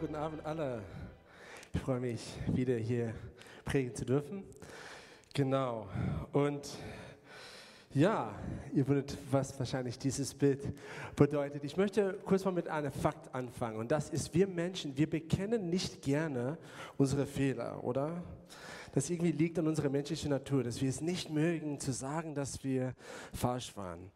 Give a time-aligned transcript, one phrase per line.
[0.00, 0.80] Guten Abend alle.
[1.72, 3.14] Ich freue mich, wieder hier
[3.64, 4.44] predigen zu dürfen.
[5.34, 5.88] Genau.
[6.32, 6.68] Und
[7.92, 8.32] ja,
[8.72, 10.72] ihr würdet, was wahrscheinlich dieses Bild
[11.16, 11.64] bedeutet.
[11.64, 13.76] Ich möchte kurz mal mit einem Fakt anfangen.
[13.76, 16.58] Und das ist, wir Menschen, wir bekennen nicht gerne
[16.96, 18.22] unsere Fehler, oder?
[18.94, 22.62] Das irgendwie liegt an unserer menschlichen Natur, dass wir es nicht mögen, zu sagen, dass
[22.62, 22.94] wir
[23.34, 24.12] falsch waren.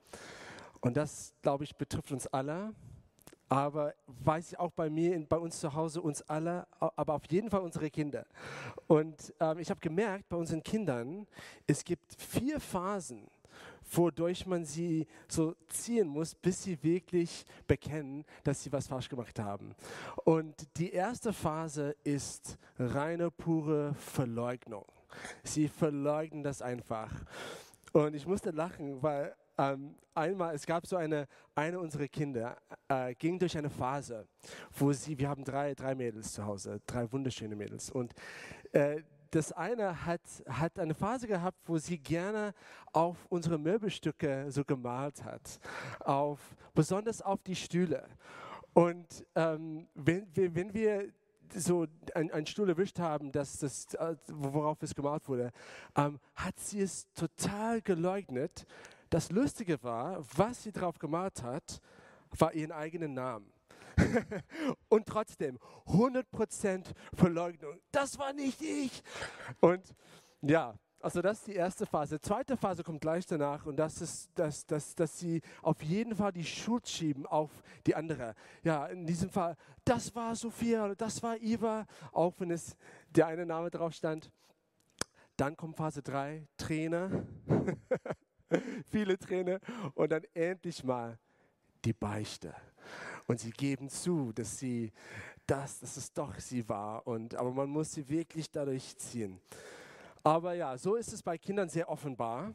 [0.81, 2.73] Und das, glaube ich, betrifft uns alle
[3.49, 7.51] aber weiß ich auch bei mir, bei uns zu Hause, uns alle, aber auf jeden
[7.51, 8.27] Fall unsere Kinder.
[8.87, 11.27] Und ähm, ich habe gemerkt, bei unseren Kindern,
[11.67, 13.29] es gibt vier Phasen,
[13.91, 19.39] wodurch man sie so ziehen muss, bis sie wirklich bekennen, dass sie was falsch gemacht
[19.39, 19.75] haben.
[20.25, 24.87] Und die erste Phase ist reine, pure Verleugnung.
[25.43, 27.13] Sie verleugnen das einfach.
[27.93, 32.57] Und ich musste lachen, weil ähm, einmal, es gab so eine, eine unserer Kinder,
[32.89, 34.27] äh, ging durch eine Phase,
[34.73, 37.91] wo sie, wir haben drei, drei Mädels zu Hause, drei wunderschöne Mädels.
[37.91, 38.13] Und
[38.73, 42.53] äh, das eine hat, hat eine Phase gehabt, wo sie gerne
[42.93, 45.59] auf unsere Möbelstücke so gemalt hat,
[46.01, 46.39] auf,
[46.75, 48.07] besonders auf die Stühle.
[48.75, 51.13] Und ähm, wenn, wenn wir
[51.55, 55.51] so einen Stuhl erwischt haben, dass das, äh, worauf es gemalt wurde,
[55.97, 58.67] ähm, hat sie es total geleugnet,
[59.13, 61.81] das Lustige war, was sie drauf gemalt hat,
[62.39, 63.53] war ihren eigenen Namen.
[64.89, 67.79] und trotzdem 100% Verleugnung.
[67.91, 69.03] Das war nicht ich.
[69.61, 69.95] Und
[70.41, 72.19] ja, also das ist die erste Phase.
[72.19, 76.17] Die zweite Phase kommt gleich danach und das ist, dass, dass, dass sie auf jeden
[76.17, 77.51] Fall die Schuld schieben auf
[77.87, 78.35] die andere.
[78.63, 82.77] Ja, in diesem Fall, das war Sophia oder das war Iva, auch wenn es
[83.11, 84.33] der eine Name drauf stand.
[85.37, 87.27] Dann kommt Phase 3, Trainer.
[88.91, 89.59] viele Tränen
[89.95, 91.19] und dann endlich mal
[91.85, 92.55] die Beichte.
[93.27, 94.93] Und sie geben zu, dass sie
[95.47, 97.07] das, dass es doch sie war.
[97.07, 99.41] Und, aber man muss sie wirklich dadurch ziehen.
[100.23, 102.53] Aber ja, so ist es bei Kindern sehr offenbar.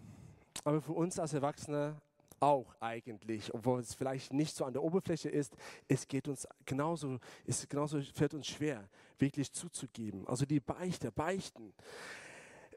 [0.64, 1.96] Aber für uns als Erwachsene
[2.40, 5.56] auch eigentlich, obwohl es vielleicht nicht so an der Oberfläche ist,
[5.88, 10.28] es geht uns genauso, es genauso fällt uns schwer, wirklich zuzugeben.
[10.28, 11.74] Also die Beichte, Beichten,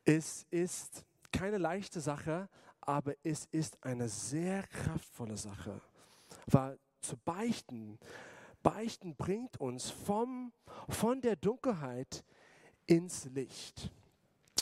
[0.04, 2.48] es ist keine leichte Sache,
[2.80, 5.80] aber es ist eine sehr kraftvolle Sache.
[6.46, 7.98] Weil zu beichten,
[8.62, 10.52] beichten bringt uns vom,
[10.88, 12.24] von der Dunkelheit
[12.86, 13.90] ins Licht.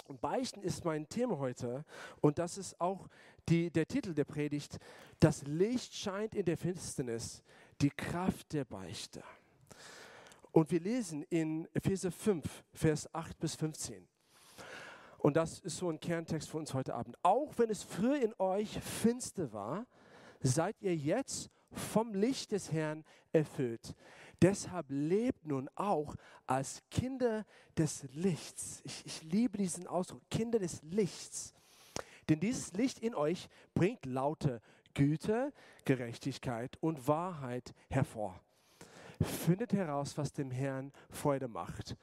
[0.07, 1.85] Und Beichten ist mein Thema heute
[2.21, 3.09] und das ist auch
[3.49, 4.79] die, der Titel der Predigt.
[5.21, 7.43] Das Licht scheint in der Finsternis,
[7.81, 9.23] die Kraft der Beichte.
[10.51, 14.09] Und wir lesen in Epheser 5, Vers 8 bis 15.
[15.19, 17.17] Und das ist so ein Kerntext für uns heute Abend.
[17.23, 19.87] Auch wenn es früher in euch finster war,
[20.41, 23.95] seid ihr jetzt vom Licht des Herrn erfüllt.
[24.41, 26.15] Deshalb lebt nun auch
[26.47, 27.45] als Kinder
[27.77, 28.81] des Lichts.
[28.85, 31.53] Ich, ich liebe diesen Ausdruck, Kinder des Lichts.
[32.29, 34.61] Denn dieses Licht in euch bringt laute
[34.95, 35.53] Güte,
[35.85, 38.41] Gerechtigkeit und Wahrheit hervor.
[39.21, 41.97] Findet heraus, was dem Herrn Freude macht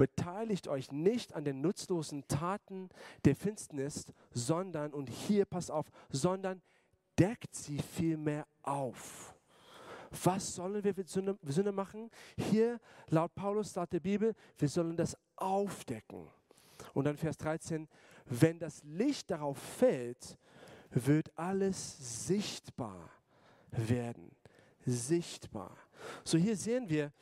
[0.00, 2.88] beteiligt euch nicht an den nutzlosen Taten
[3.26, 6.62] der Finsternis, sondern, und hier pass auf, sondern
[7.18, 9.34] deckt sie vielmehr auf.
[10.24, 12.10] Was sollen wir mit Sünde, Sünde machen?
[12.38, 16.26] Hier, laut Paulus, laut der Bibel, wir sollen das aufdecken.
[16.94, 17.86] Und dann Vers 13,
[18.24, 20.38] wenn das Licht darauf fällt,
[20.92, 23.10] wird alles sichtbar
[23.70, 24.34] werden.
[24.86, 25.76] Sichtbar.
[26.24, 27.12] So hier sehen wir,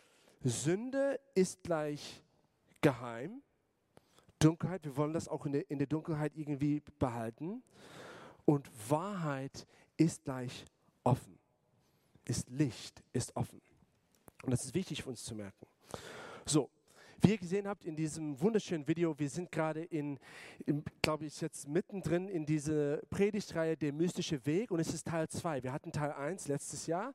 [0.44, 2.22] Sünde ist gleich
[2.80, 3.42] geheim.
[4.38, 7.62] Dunkelheit, wir wollen das auch in der, in der Dunkelheit irgendwie behalten.
[8.44, 9.66] Und Wahrheit
[9.96, 10.64] ist gleich
[11.04, 11.38] offen.
[12.24, 13.60] Ist Licht, ist offen.
[14.42, 15.66] Und das ist wichtig für uns zu merken.
[16.46, 16.70] So,
[17.20, 20.18] wie ihr gesehen habt in diesem wunderschönen Video, wir sind gerade in,
[20.66, 25.28] in glaube ich, jetzt mittendrin in diese Predigtreihe Der mystische Weg und es ist Teil
[25.28, 25.62] 2.
[25.62, 27.12] Wir hatten Teil 1 letztes Jahr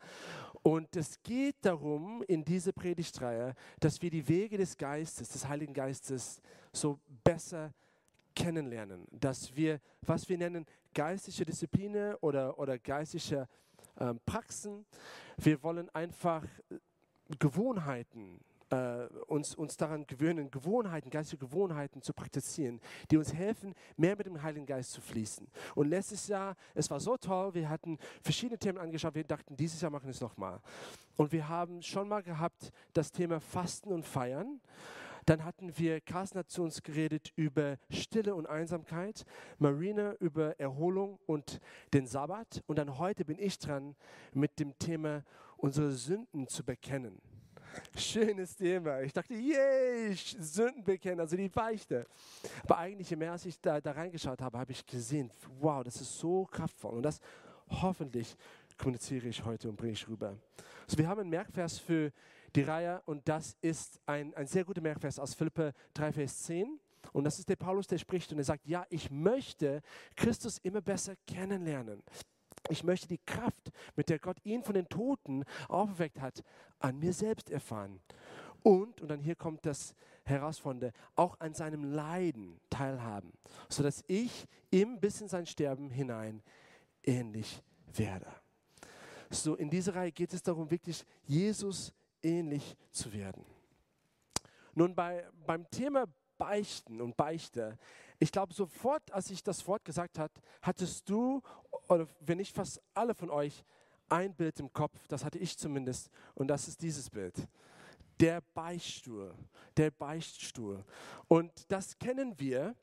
[0.62, 5.74] und es geht darum in dieser Predigtreihe, dass wir die Wege des Geistes, des Heiligen
[5.74, 6.42] Geistes
[6.74, 7.74] so besser
[8.36, 13.48] kennenlernen, dass wir, was wir nennen, geistliche Disziplinen oder, oder geistliche
[14.00, 14.86] ähm, Praxen,
[15.38, 16.46] wir wollen einfach
[17.40, 18.40] Gewohnheiten
[18.74, 22.82] äh, uns, uns daran gewöhnen, Gewohnheiten, geistige Gewohnheiten zu praktizieren,
[23.12, 25.48] die uns helfen, mehr mit dem Heiligen Geist zu fließen.
[25.76, 29.80] Und letztes Jahr, es war so toll, wir hatten verschiedene Themen angeschaut, wir dachten, dieses
[29.80, 30.60] Jahr machen wir es nochmal.
[31.18, 34.60] Und wir haben schon mal gehabt das Thema Fasten und Feiern.
[35.26, 39.24] Dann hatten wir, Carsten hat zu uns geredet über Stille und Einsamkeit,
[39.58, 41.62] Marina über Erholung und
[41.94, 42.62] den Sabbat.
[42.68, 43.96] Und dann heute bin ich dran
[44.34, 45.24] mit dem Thema,
[45.56, 47.22] unsere Sünden zu bekennen.
[47.96, 49.02] Schönes Thema.
[49.02, 52.06] Ich dachte, yay, Sünden bekennen, also die Beichte.
[52.64, 56.02] Aber eigentlich, je mehr als ich da, da reingeschaut habe, habe ich gesehen, wow, das
[56.02, 56.94] ist so kraftvoll.
[56.94, 57.20] Und das
[57.70, 58.36] hoffentlich
[58.78, 60.38] kommuniziere ich heute und bringe ich rüber.
[60.86, 62.12] Also wir haben einen Merkvers für
[62.56, 66.80] die Reihe und das ist ein, ein sehr guter Merkvers aus Philippe 3, Vers 10.
[67.12, 69.82] Und das ist der Paulus, der spricht und er sagt, ja, ich möchte
[70.16, 72.02] Christus immer besser kennenlernen.
[72.70, 76.44] Ich möchte die Kraft, mit der Gott ihn von den Toten aufgeweckt hat,
[76.80, 78.00] an mir selbst erfahren.
[78.62, 79.94] Und, und dann hier kommt das
[80.24, 83.34] Herausfordernde, auch an seinem Leiden teilhaben,
[83.68, 86.42] sodass ich ihm bis in sein Sterben hinein
[87.04, 87.62] ähnlich
[87.94, 88.28] werde.
[89.30, 93.44] So, in dieser Reihe geht es darum, wirklich Jesus ähnlich zu werden.
[94.76, 96.06] Nun, bei, beim Thema
[96.44, 97.78] Beichten und Beichte,
[98.20, 101.42] ich glaube, sofort, als ich das Wort gesagt habe, hattest du,
[101.88, 103.64] oder wenn nicht fast alle von euch,
[104.10, 107.48] ein Bild im Kopf, das hatte ich zumindest, und das ist dieses Bild.
[108.20, 109.34] Der Beichtstuhl,
[109.78, 110.84] der Beichtstuhl.
[111.30, 112.76] Und das kennen wir.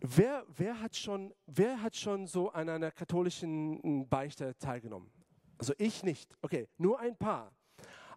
[0.00, 5.10] Wer, wer, hat schon, wer hat schon so an einer katholischen Beichte teilgenommen?
[5.58, 6.32] Also ich nicht.
[6.42, 7.50] Okay, nur ein paar.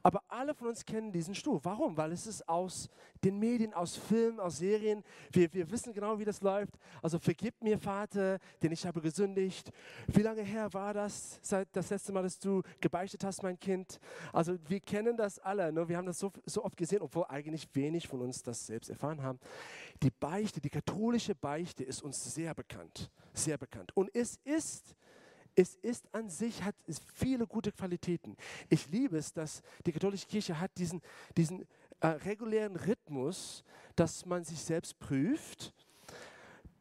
[0.06, 1.62] Aber alle von uns kennen diesen Stuhl.
[1.64, 1.96] Warum?
[1.96, 2.90] Weil es ist aus
[3.24, 5.02] den Medien, aus Filmen, aus Serien.
[5.32, 6.74] Wir, wir wissen genau, wie das läuft.
[7.02, 9.72] Also vergib mir, Vater, denn ich habe gesündigt.
[10.08, 13.98] Wie lange her war das, seit das letzte Mal, dass du gebeichtet hast, mein Kind?
[14.34, 15.72] Also wir kennen das alle.
[15.72, 15.88] Ne?
[15.88, 19.24] Wir haben das so, so oft gesehen, obwohl eigentlich wenig von uns das selbst erfahren
[19.24, 19.40] haben.
[20.02, 23.10] Die Beichte, die katholische Beichte ist uns sehr bekannt.
[23.34, 23.96] Sehr bekannt.
[23.96, 24.98] Und es ist
[25.56, 26.76] es ist an sich, hat
[27.16, 28.36] viele gute Qualitäten.
[28.70, 31.02] Ich liebe es, dass die katholische Kirche hat diesen,
[31.38, 31.66] diesen
[32.00, 33.64] äh, regulären Rhythmus,
[33.96, 35.74] dass man sich selbst prüft,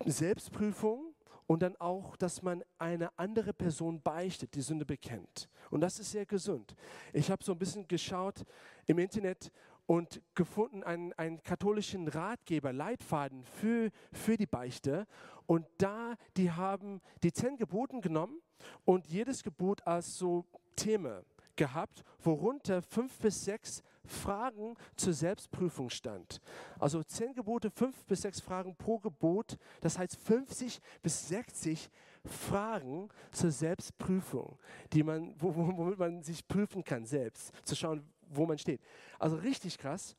[0.05, 1.15] Selbstprüfung
[1.47, 5.49] und dann auch, dass man eine andere Person beichtet, die Sünde bekennt.
[5.71, 6.75] Und das ist sehr gesund.
[7.13, 8.45] Ich habe so ein bisschen geschaut
[8.87, 9.53] im Internet
[9.87, 15.07] und gefunden einen, einen katholischen Ratgeber, Leitfaden für, für die Beichte.
[15.47, 18.41] Und da, die haben die zehn Geboten genommen
[18.85, 20.47] und jedes Gebot als so
[20.77, 21.23] Thema
[21.57, 26.41] gehabt, worunter fünf bis sechs Fragen zur Selbstprüfung stand.
[26.79, 31.91] Also zehn Gebote, fünf bis sechs Fragen pro Gebot, das heißt 50 bis 60
[32.25, 34.59] Fragen zur Selbstprüfung,
[34.93, 38.81] die man, womit man sich prüfen kann selbst, zu schauen, wo man steht.
[39.19, 40.17] Also richtig krass,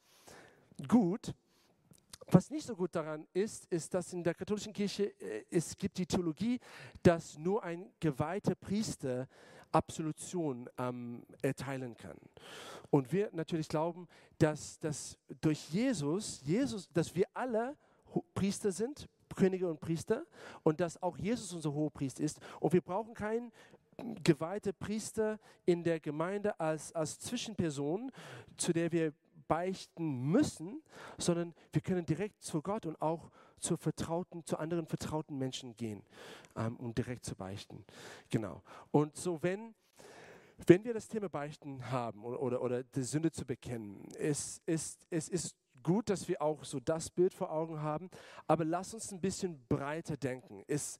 [0.88, 1.33] gut.
[2.27, 5.98] Was nicht so gut daran ist, ist, dass in der katholischen Kirche äh, es gibt
[5.98, 6.60] die Theologie,
[7.01, 9.27] dass nur ein geweihter Priester
[9.74, 12.18] Absolution ähm, erteilen kann.
[12.89, 14.07] Und wir natürlich glauben,
[14.38, 17.75] dass, dass durch Jesus, Jesus, dass wir alle
[18.36, 20.25] Priester sind, Könige und Priester,
[20.62, 22.39] und dass auch Jesus unser Hohepriester ist.
[22.60, 23.51] Und wir brauchen keinen
[24.24, 28.12] geweihte Priester in der Gemeinde als, als Zwischenperson,
[28.57, 29.13] zu der wir
[29.48, 30.81] beichten müssen,
[31.18, 33.30] sondern wir können direkt zu Gott und auch
[33.60, 36.04] zu vertrauten, zu anderen vertrauten Menschen gehen,
[36.56, 37.86] ähm, um direkt zu beichten.
[38.30, 38.62] Genau.
[38.92, 39.74] Und so, wenn,
[40.68, 45.06] wenn wir das Thema Beichten haben oder, oder, oder die Sünde zu bekennen, es ist,
[45.10, 48.10] es ist gut, dass wir auch so das Bild vor Augen haben,
[48.48, 50.63] aber lass uns ein bisschen breiter denken.
[50.68, 51.00] Es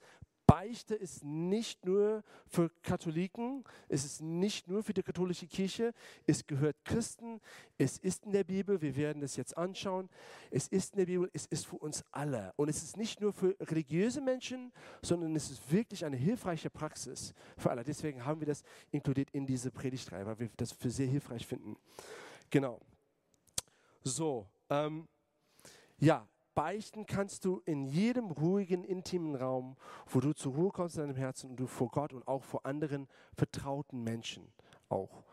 [0.53, 5.95] Beichte ist nicht nur für Katholiken, es ist nicht nur für die katholische Kirche,
[6.27, 7.41] es gehört Christen,
[7.79, 10.11] es ist in der Bibel, wir werden das jetzt anschauen,
[10.51, 12.53] es ist in der Bibel, es ist für uns alle.
[12.55, 17.33] Und es ist nicht nur für religiöse Menschen, sondern es ist wirklich eine hilfreiche Praxis
[17.57, 17.83] für alle.
[17.83, 21.77] Deswegen haben wir das inkludiert in diese Predigtreihe, weil wir das für sehr hilfreich finden.
[22.51, 22.79] Genau.
[24.03, 25.07] So, ähm,
[25.98, 29.75] ja, Beichten kannst du in jedem ruhigen, intimen Raum,
[30.07, 32.65] wo du zur Ruhe kommst in deinem Herzen und du vor Gott und auch vor
[32.65, 34.51] anderen vertrauten Menschen
[34.89, 35.24] auch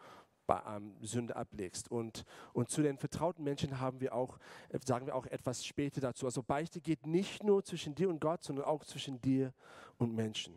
[0.46, 1.90] bei ähm, Sünde ablegst.
[1.90, 4.38] Und, und zu den vertrauten Menschen haben wir auch,
[4.70, 6.26] äh, sagen wir auch etwas später dazu.
[6.26, 9.52] Also Beichte geht nicht nur zwischen dir und Gott, sondern auch zwischen dir
[9.98, 10.54] und Menschen.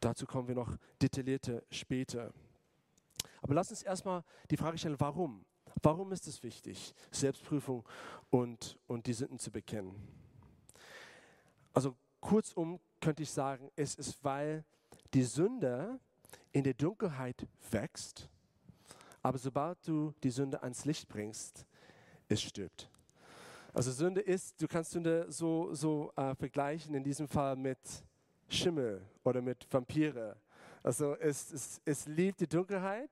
[0.00, 2.32] Dazu kommen wir noch detaillierter später.
[3.40, 5.46] Aber lass uns erstmal die Frage stellen, warum?
[5.82, 7.84] Warum ist es wichtig, Selbstprüfung
[8.30, 9.94] und, und die Sünden zu bekennen?
[11.72, 14.64] Also kurzum könnte ich sagen, es ist, weil
[15.12, 16.00] die Sünde
[16.52, 18.28] in der Dunkelheit wächst,
[19.22, 21.66] aber sobald du die Sünde ans Licht bringst,
[22.28, 22.90] es stirbt.
[23.72, 27.78] Also Sünde ist, du kannst Sünde so, so äh, vergleichen, in diesem Fall mit
[28.48, 30.36] Schimmel oder mit Vampire
[30.86, 33.10] also es, es, es liebt die Dunkelheit,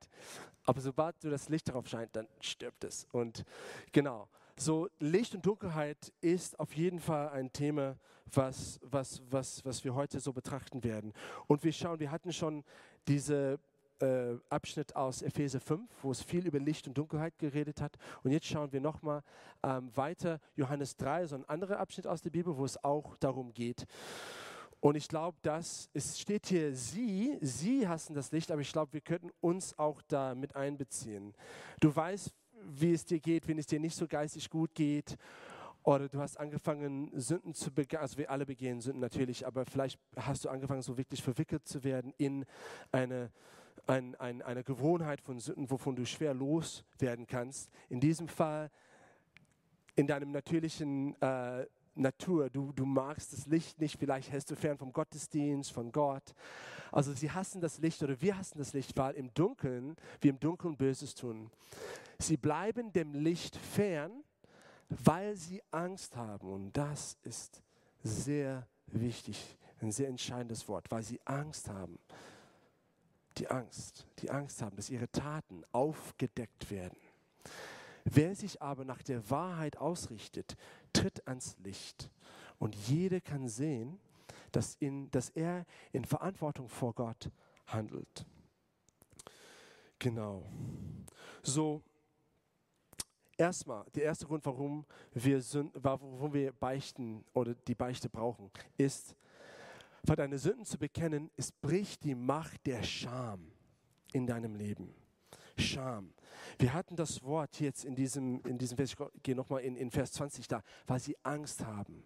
[0.64, 3.06] aber sobald du das Licht darauf scheint, dann stirbt es.
[3.10, 3.44] Und
[3.90, 7.96] genau, so Licht und Dunkelheit ist auf jeden Fall ein Thema,
[8.32, 11.12] was, was, was, was wir heute so betrachten werden.
[11.48, 12.64] Und wir schauen, wir hatten schon
[13.08, 13.58] diese
[14.00, 17.96] äh, Abschnitt aus Epheser 5, wo es viel über Licht und Dunkelheit geredet hat.
[18.22, 19.22] Und jetzt schauen wir nochmal
[19.64, 23.52] ähm, weiter, Johannes 3, so ein anderer Abschnitt aus der Bibel, wo es auch darum
[23.52, 23.84] geht.
[24.84, 28.92] Und ich glaube, dass es steht hier, sie, sie hassen das Licht, aber ich glaube,
[28.92, 31.32] wir könnten uns auch da mit einbeziehen.
[31.80, 32.34] Du weißt,
[32.66, 35.16] wie es dir geht, wenn es dir nicht so geistig gut geht
[35.84, 39.98] oder du hast angefangen, Sünden zu begehen, also wir alle begehen Sünden natürlich, aber vielleicht
[40.16, 42.44] hast du angefangen, so wirklich verwickelt zu werden in
[42.92, 43.30] eine,
[43.86, 47.70] ein, ein, eine Gewohnheit von Sünden, wovon du schwer loswerden kannst.
[47.88, 48.70] In diesem Fall,
[49.96, 51.64] in deinem natürlichen äh,
[51.94, 56.34] Natur, du, du magst das Licht nicht, vielleicht hältst du fern vom Gottesdienst, von Gott.
[56.92, 60.40] Also sie hassen das Licht oder wir hassen das Licht, weil im Dunkeln, wir im
[60.40, 61.50] Dunkeln Böses tun.
[62.18, 64.24] Sie bleiben dem Licht fern,
[64.88, 66.52] weil sie Angst haben.
[66.52, 67.62] Und das ist
[68.02, 71.98] sehr wichtig, ein sehr entscheidendes Wort, weil sie Angst haben.
[73.38, 76.98] Die Angst, die Angst haben, dass ihre Taten aufgedeckt werden.
[78.04, 80.56] Wer sich aber nach der Wahrheit ausrichtet,
[80.94, 82.10] tritt ans Licht.
[82.58, 83.98] Und jeder kann sehen,
[84.52, 87.30] dass, in, dass er in Verantwortung vor Gott
[87.66, 88.26] handelt.
[89.98, 90.46] Genau.
[91.42, 91.82] So,
[93.36, 95.42] erstmal, der erste Grund, warum wir,
[95.74, 99.16] warum wir beichten oder die Beichte brauchen, ist,
[100.02, 103.50] weil deine Sünden zu bekennen, es bricht die Macht der Scham
[104.12, 104.94] in deinem Leben.
[105.56, 106.12] Scham.
[106.58, 109.90] Wir hatten das Wort jetzt in diesem, in diesem Vers, ich gehe nochmal in, in
[109.90, 112.04] Vers 20 da, weil sie Angst haben.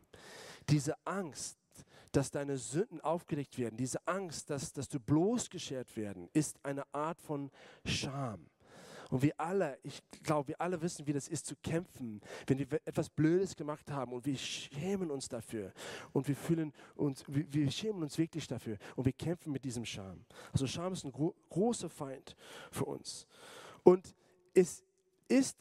[0.68, 1.58] Diese Angst,
[2.12, 7.20] dass deine Sünden aufgedeckt werden, diese Angst, dass, dass du bloßgeschert werden, ist eine Art
[7.20, 7.50] von
[7.84, 8.46] Scham.
[9.10, 12.66] Und wir alle, ich glaube, wir alle wissen, wie das ist zu kämpfen, wenn wir
[12.84, 15.72] etwas Blödes gemacht haben und wir schämen uns dafür
[16.12, 20.24] und wir fühlen uns, wir, schämen uns wirklich dafür und wir kämpfen mit diesem Scham.
[20.52, 22.36] Also Scham ist ein gro großer Feind
[22.70, 23.26] für uns.
[23.82, 24.14] Und
[24.58, 24.84] es
[25.28, 25.56] ist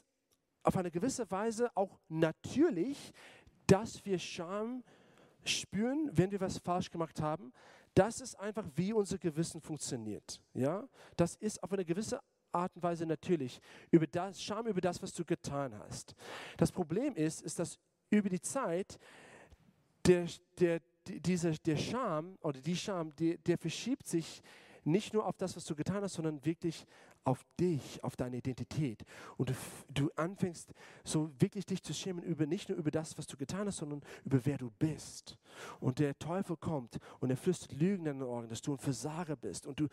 [0.64, 3.14] auf eine gewisse Weise auch natürlich,
[3.68, 4.84] dass wir Scham
[5.46, 7.54] spüren, wenn wir was falsch gemacht haben.
[7.94, 10.42] Das ist einfach, wie unser Gewissen funktioniert.
[10.54, 10.88] Ja?
[11.16, 12.20] Das ist auf eine gewisse
[12.52, 13.60] Art und Weise natürlich.
[13.92, 16.16] Über das, Scham über das, was du getan hast.
[16.58, 18.98] Das Problem ist, ist, dass über die Zeit
[20.06, 20.28] der,
[20.60, 24.42] der, dieser, der Scham oder die Scham, der, der verschiebt sich
[24.88, 26.86] nicht nur auf das, was du getan hast, sondern wirklich
[27.24, 29.04] auf dich, auf deine Identität.
[29.36, 29.54] Und du,
[29.94, 33.68] du, anfängst so wirklich dich zu schämen über nicht nur über das, was du getan
[33.68, 35.38] hast, sondern über wer du bist.
[35.82, 39.36] Und der Teufel kommt und er flüstert Lügen in deine Ohren, dass du ein Versager
[39.36, 39.68] bist.
[39.68, 39.88] Und du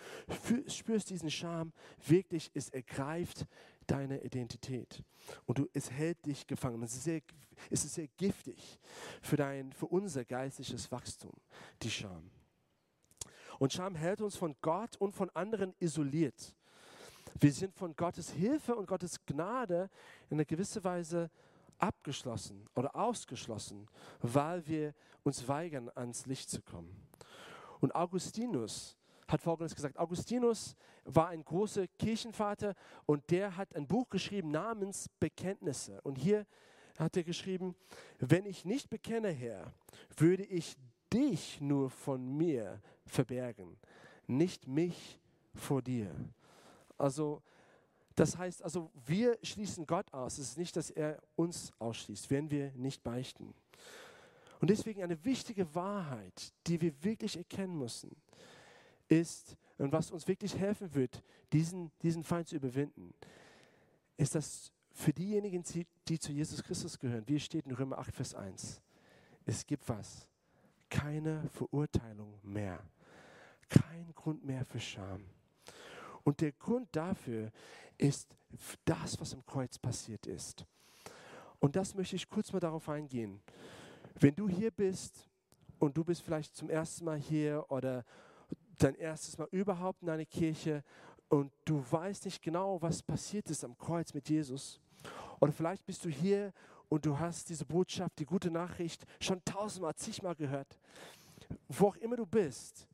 [0.69, 1.73] spürst diesen Scham
[2.07, 3.47] wirklich, es ergreift
[3.89, 5.03] deine Identität.
[5.45, 6.83] Und du, es hält dich gefangen.
[6.85, 7.21] Es ist sehr,
[7.69, 8.79] es ist sehr giftig
[9.21, 11.33] für, dein, für unser geistliches Wachstum,
[11.83, 12.31] die Scham.
[13.65, 16.55] Und Scham hält uns von Gott und von anderen isoliert.
[17.41, 19.89] Wir sind von Gottes Hilfe und Gottes Gnade
[20.29, 21.31] in einer gewissen Weise
[21.79, 23.89] abgeschlossen oder ausgeschlossen,
[24.21, 24.93] weil wir
[25.23, 27.09] uns weigern, ans Licht zu kommen.
[27.81, 29.99] Und Augustinus hat Folgendes gesagt.
[29.99, 32.75] Augustinus war ein großer Kirchenvater
[33.07, 36.03] und der hat ein Buch geschrieben namens Bekenntnisse.
[36.03, 36.45] Und hier
[36.99, 37.75] hat er geschrieben,
[38.19, 39.73] wenn ich nicht bekenne, Herr,
[40.19, 40.77] würde ich
[41.11, 43.77] dich nur von mir verbergen,
[44.27, 45.21] nicht mich
[45.55, 46.11] vor dir.
[46.97, 47.43] Also
[48.15, 50.39] das heißt, also wir schließen Gott aus.
[50.39, 53.55] Es ist nicht, dass er uns ausschließt, wenn wir nicht beichten.
[54.61, 58.17] Und deswegen eine wichtige Wahrheit, die wir wirklich erkennen müssen,
[59.09, 63.13] ist, und was uns wirklich helfen wird, diesen, diesen Feind zu überwinden,
[64.17, 65.65] ist, dass für diejenigen,
[66.07, 68.81] die zu Jesus Christus gehören, wie es steht in Römer 8, Vers 1,
[69.45, 70.29] es gibt was,
[70.89, 72.81] keine Verurteilung mehr,
[73.95, 75.25] kein Grund mehr für Scham.
[76.25, 77.53] Und der Grund dafür
[77.97, 78.37] ist
[78.85, 80.67] das, was im Kreuz passiert ist.
[81.61, 83.41] Und das möchte ich kurz mal darauf eingehen.
[84.19, 85.29] Wenn du hier bist
[85.79, 88.05] und du bist vielleicht zum ersten Mal hier oder
[88.79, 90.83] dein erstes Mal überhaupt in eine Kirche
[91.29, 94.81] und du weißt nicht genau, was passiert ist am Kreuz mit Jesus,
[95.41, 96.53] oder vielleicht bist du hier
[96.89, 100.79] und du hast diese Botschaft, die gute Nachricht schon tausendmal, zigmal gehört.
[101.69, 102.89] Wo auch immer du bist,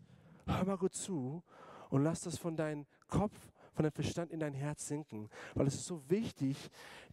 [0.46, 1.42] hör mal gut zu
[1.90, 3.34] und lass das von deinem Kopf,
[3.72, 5.28] von deinem Verstand in dein Herz sinken.
[5.54, 6.56] Weil es ist so wichtig,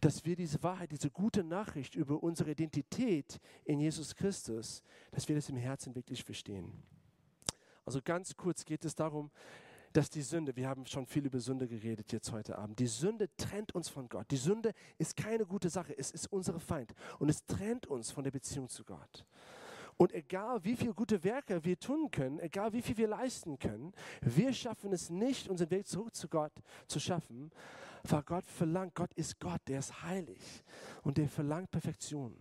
[0.00, 5.36] dass wir diese Wahrheit, diese gute Nachricht über unsere Identität in Jesus Christus, dass wir
[5.36, 6.72] das im Herzen wirklich verstehen.
[7.84, 9.30] Also ganz kurz geht es darum,
[9.92, 13.28] dass die Sünde, wir haben schon viel über Sünde geredet jetzt heute Abend, die Sünde
[13.36, 14.30] trennt uns von Gott.
[14.30, 18.24] Die Sünde ist keine gute Sache, es ist unser Feind und es trennt uns von
[18.24, 19.24] der Beziehung zu Gott.
[19.98, 23.92] Und egal wie viele gute Werke wir tun können, egal wie viel wir leisten können,
[24.20, 26.52] wir schaffen es nicht, unseren Weg zurück zu Gott
[26.86, 27.50] zu schaffen,
[28.04, 30.62] weil Gott verlangt, Gott ist Gott, der ist heilig
[31.02, 32.32] und der verlangt Perfektion.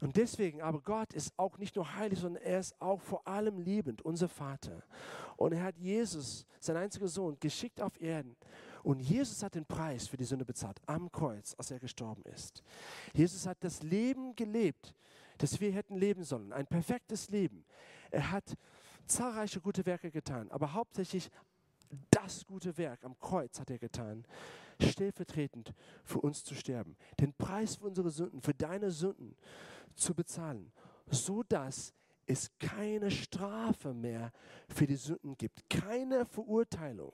[0.00, 3.58] Und deswegen, aber Gott ist auch nicht nur heilig, sondern er ist auch vor allem
[3.58, 4.84] liebend, unser Vater.
[5.36, 8.36] Und er hat Jesus, sein einziger Sohn, geschickt auf Erden.
[8.84, 12.62] Und Jesus hat den Preis für die Sünde bezahlt am Kreuz, als er gestorben ist.
[13.12, 14.94] Jesus hat das Leben gelebt,
[15.38, 17.64] das wir hätten leben sollen, ein perfektes Leben.
[18.10, 18.56] Er hat
[19.06, 21.30] zahlreiche gute Werke getan, aber hauptsächlich
[22.10, 24.26] das gute Werk am Kreuz hat er getan,
[24.80, 25.74] stellvertretend
[26.04, 29.36] für uns zu sterben, den Preis für unsere Sünden, für deine Sünden
[29.94, 30.72] zu bezahlen,
[31.10, 31.94] so dass
[32.26, 34.32] es keine Strafe mehr
[34.68, 37.12] für die Sünden gibt, keine Verurteilung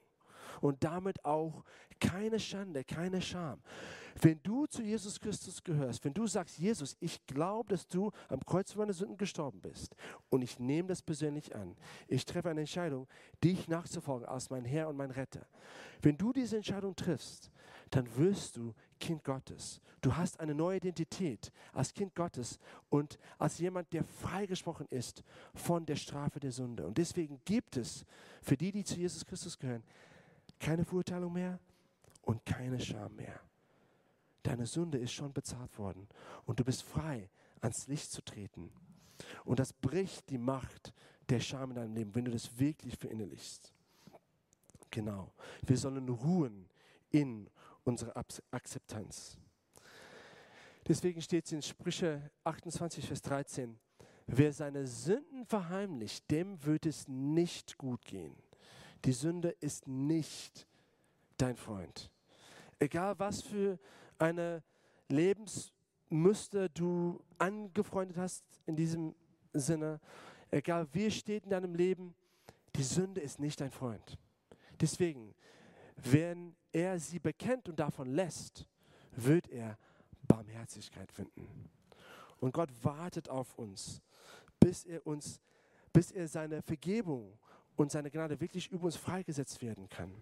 [0.60, 1.64] und damit auch
[2.00, 3.60] keine Schande, keine Scham.
[4.20, 8.44] Wenn du zu Jesus Christus gehörst, wenn du sagst, Jesus, ich glaube, dass du am
[8.44, 9.94] Kreuz für meine Sünden gestorben bist
[10.28, 11.76] und ich nehme das persönlich an,
[12.08, 13.06] ich treffe eine Entscheidung,
[13.42, 15.46] dich nachzufolgen als mein Herr und mein Retter.
[16.02, 17.50] Wenn du diese Entscheidung triffst,
[17.90, 19.80] dann wirst du Kind Gottes.
[20.00, 25.86] Du hast eine neue Identität als Kind Gottes und als jemand, der freigesprochen ist von
[25.86, 26.86] der Strafe der Sünde.
[26.86, 28.04] Und deswegen gibt es
[28.42, 29.82] für die, die zu Jesus Christus gehören,
[30.60, 31.58] keine Verurteilung mehr
[32.22, 33.40] und keine Scham mehr.
[34.42, 36.06] Deine Sünde ist schon bezahlt worden
[36.46, 37.28] und du bist frei,
[37.60, 38.70] ans Licht zu treten.
[39.44, 40.92] Und das bricht die Macht
[41.28, 43.72] der Scham in deinem Leben, wenn du das wirklich verinnerlichst.
[44.90, 45.32] Genau.
[45.62, 46.68] Wir sollen ruhen
[47.10, 47.48] in
[47.84, 48.16] unserer
[48.50, 49.38] Akzeptanz.
[50.86, 53.78] Deswegen steht es in Sprüche 28, Vers 13,
[54.26, 58.34] wer seine Sünden verheimlicht, dem wird es nicht gut gehen.
[59.04, 60.66] Die Sünde ist nicht
[61.36, 62.10] dein Freund.
[62.78, 63.78] Egal was für
[64.18, 64.62] eine
[65.08, 69.14] Lebensmuster du angefreundet hast in diesem
[69.52, 70.00] Sinne,
[70.50, 72.14] egal wie steht in deinem Leben,
[72.76, 74.18] die Sünde ist nicht dein Freund.
[74.80, 75.34] Deswegen,
[75.96, 78.66] wenn er sie bekennt und davon lässt,
[79.12, 79.78] wird er
[80.22, 81.68] Barmherzigkeit finden.
[82.38, 84.00] Und Gott wartet auf uns,
[84.58, 85.40] bis er uns,
[85.92, 87.38] bis er seine Vergebung
[87.80, 90.12] und seine Gnade wirklich über uns freigesetzt werden kann.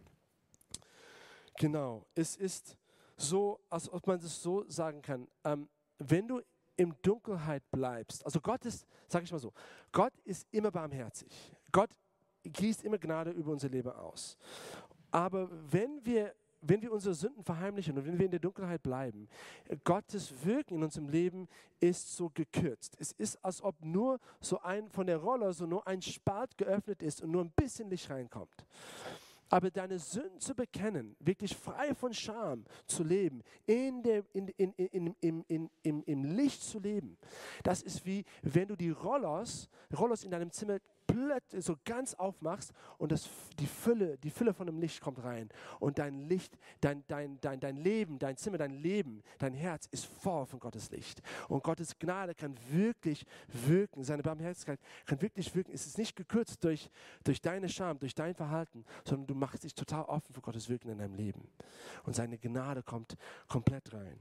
[1.59, 2.77] Genau, es ist
[3.17, 5.69] so, als ob man das so sagen kann, ähm,
[5.99, 6.41] wenn du
[6.77, 9.53] in Dunkelheit bleibst, also Gott ist, sage ich mal so,
[9.91, 11.53] Gott ist immer barmherzig.
[11.73, 11.91] Gott
[12.45, 14.39] gießt immer Gnade über unser Leben aus.
[15.11, 19.29] Aber wenn wir, wenn wir unsere Sünden verheimlichen und wenn wir in der Dunkelheit bleiben,
[19.85, 21.49] Gottes Wirken in unserem Leben
[21.81, 22.97] ist so gekürzt.
[22.99, 27.03] Es ist, als ob nur so ein von der Rolle so nur ein Spalt geöffnet
[27.03, 28.67] ist und nur ein bisschen Licht reinkommt.
[29.51, 34.73] Aber deine Sünden zu bekennen, wirklich frei von Scham zu leben, in der, in, in,
[34.73, 37.17] in, in, in, in, im Licht zu leben,
[37.63, 42.73] das ist wie wenn du die Rollers, Rollers in deinem Zimmer plötzlich so ganz aufmachst
[42.99, 45.49] und das, die, Fülle, die Fülle von dem Licht kommt rein
[45.81, 50.07] und dein Licht, dein, dein, dein, dein Leben, dein Zimmer, dein Leben, dein Herz ist
[50.07, 51.21] voll von Gottes Licht.
[51.49, 55.73] Und Gottes Gnade kann wirklich wirken, seine Barmherzigkeit kann wirklich wirken.
[55.73, 56.91] Es ist nicht gekürzt durch,
[57.25, 60.91] durch deine Scham, durch dein Verhalten, sondern du machst dich total offen für Gottes Wirken
[60.91, 61.49] in deinem Leben.
[62.05, 63.17] Und seine Gnade kommt
[63.49, 64.21] komplett rein.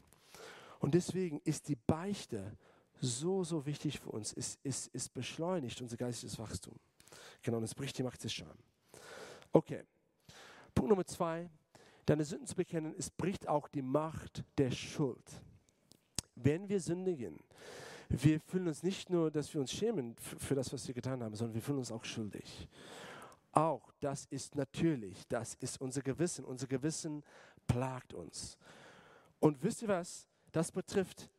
[0.79, 2.57] Und deswegen ist die Beichte
[3.01, 4.33] so, so wichtig für uns.
[4.33, 6.75] Es, es, es beschleunigt unser geistiges Wachstum.
[7.41, 8.57] Genau, und es bricht die Macht des Scham.
[9.51, 9.83] Okay,
[10.73, 11.49] Punkt Nummer zwei.
[12.05, 15.29] Deine Sünden zu bekennen, es bricht auch die Macht der Schuld.
[16.35, 17.37] Wenn wir sündigen,
[18.09, 21.35] wir fühlen uns nicht nur, dass wir uns schämen für das, was wir getan haben,
[21.35, 22.69] sondern wir fühlen uns auch schuldig.
[23.51, 26.45] Auch das ist natürlich, das ist unser Gewissen.
[26.45, 27.23] Unser Gewissen
[27.65, 28.57] plagt uns.
[29.39, 30.27] Und wisst ihr was?
[30.51, 31.29] Das betrifft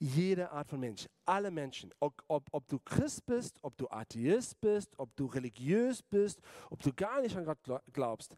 [0.00, 4.58] jede Art von Mensch, alle Menschen, ob, ob, ob, du Christ bist, ob du Atheist
[4.60, 7.58] bist, ob du religiös bist, ob du gar nicht an Gott
[7.92, 8.34] glaubst,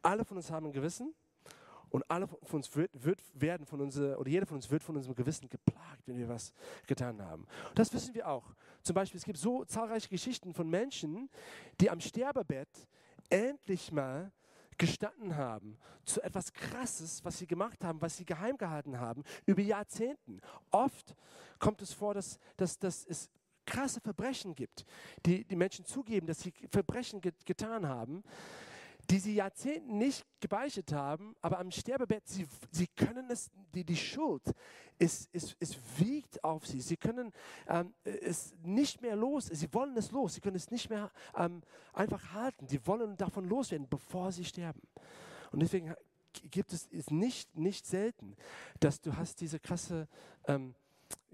[0.00, 1.14] alle von uns haben ein Gewissen
[1.90, 4.96] und alle von uns wird, wird werden von unser, oder jeder von uns wird von
[4.96, 6.54] unserem Gewissen geplagt, wenn wir was
[6.86, 7.46] getan haben.
[7.68, 8.54] Und das wissen wir auch.
[8.82, 11.28] Zum Beispiel, es gibt so zahlreiche Geschichten von Menschen,
[11.78, 12.88] die am Sterbebett
[13.28, 14.32] endlich mal
[14.78, 19.62] gestanden haben zu etwas Krasses, was sie gemacht haben, was sie geheim gehalten haben, über
[19.62, 20.40] Jahrzehnten.
[20.70, 21.14] Oft
[21.58, 23.30] kommt es vor, dass, dass, dass es
[23.64, 24.84] krasse Verbrechen gibt,
[25.24, 28.22] die die Menschen zugeben, dass sie Verbrechen get getan haben,
[29.10, 33.96] die sie Jahrzehnten nicht gebeichtet haben, aber am Sterbebett, sie, sie können es, die, die
[33.96, 34.42] Schuld,
[34.98, 36.80] es, es, es wiegt auf sie.
[36.80, 37.32] Sie können
[37.68, 41.62] ähm, es nicht mehr los, sie wollen es los, sie können es nicht mehr ähm,
[41.92, 42.68] einfach halten.
[42.68, 44.82] Sie wollen davon loswerden, bevor sie sterben.
[45.50, 45.94] Und deswegen
[46.50, 48.36] gibt es ist nicht, nicht selten,
[48.80, 50.08] dass du hast diese krasse
[50.46, 50.74] ähm,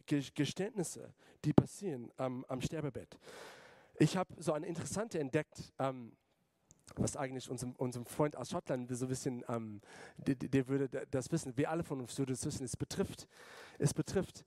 [0.07, 1.13] Geständnisse,
[1.45, 3.19] die passieren am, Sterbebett.
[3.99, 6.13] Ich habe so eine interessante entdeckt, ähm,
[6.97, 9.81] was eigentlich unserem, unserem Freund aus Schottland so ein bisschen, ähm,
[10.17, 13.29] der, der, würde das wissen, wir alle von uns würden das wissen, es betrifft,
[13.79, 14.45] es betrifft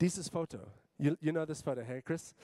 [0.00, 0.58] dieses Foto.
[0.98, 2.34] You, you know this photo, hey Chris?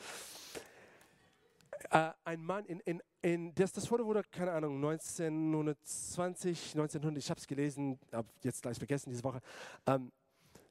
[1.92, 7.30] Uh, ein Mann in, in, in das, das Foto wurde, keine Ahnung, 1920, 1900, ich
[7.30, 9.40] habe es gelesen, habe jetzt gleich vergessen diese Woche.
[9.87, 10.11] Ähm,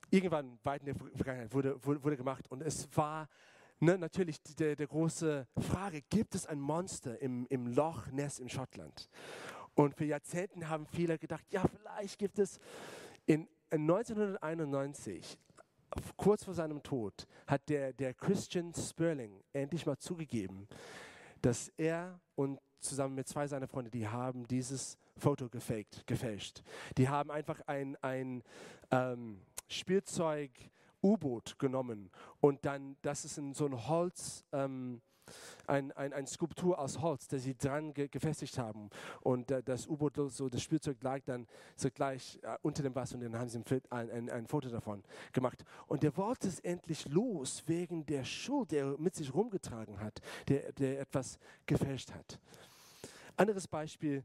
[0.10, 3.28] irgendwann weit in der Vergangenheit wurde, wurde, wurde gemacht und es war
[3.80, 8.50] ne, natürlich die, die, große Frage, gibt es ein Monster im, im Loch Ness in
[8.50, 9.10] Schottland?
[9.76, 12.60] Und für Jahrzehnte haben viele gedacht, ja, vielleicht gibt es.
[13.26, 15.38] In, in 1991,
[16.18, 20.68] kurz vor seinem Tod, hat der, der Christian Sperling endlich mal zugegeben,
[21.42, 26.64] dass er und zusammen mit zwei seiner Freunde, die haben dieses Foto gefaked, gefälscht.
[26.98, 28.44] Die haben einfach ein, ein
[28.92, 30.52] ähm, Spielzeug
[31.04, 35.02] U-Boot genommen und dann, das ist in so ein Holz, ähm,
[35.68, 38.90] ein, ein, ein Skulptur aus Holz, das sie dran ge gefestigt haben.
[39.22, 43.16] Und äh, das U-Boot, so das Spielzeug lag dann so gleich äh, unter dem Wasser
[43.16, 45.64] und dann haben sie ein, ein, ein, Foto davon gemacht.
[45.88, 50.22] Und der wollte es endlich los wegen der Schuld, der er mit sich rumgetragen hat,
[50.48, 52.40] der, der etwas gefälscht hat.
[53.38, 54.24] Anderes Beispiel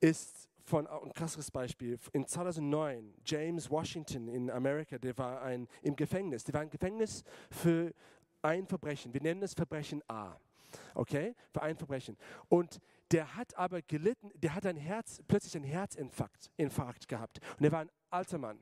[0.00, 1.98] ist von ein krasses Beispiel.
[2.12, 6.44] In 2009, James Washington in Amerika, der war ein, im Gefängnis.
[6.44, 7.92] Der war im Gefängnis für
[8.42, 9.12] ein Verbrechen.
[9.12, 10.36] Wir nennen es Verbrechen A.
[10.94, 11.34] Okay?
[11.52, 12.16] Für ein Verbrechen.
[12.48, 17.38] Und der hat aber gelitten, der hat ein Herz, plötzlich einen Herzinfarkt Infarkt gehabt.
[17.58, 18.58] Und er war ein alter Mann.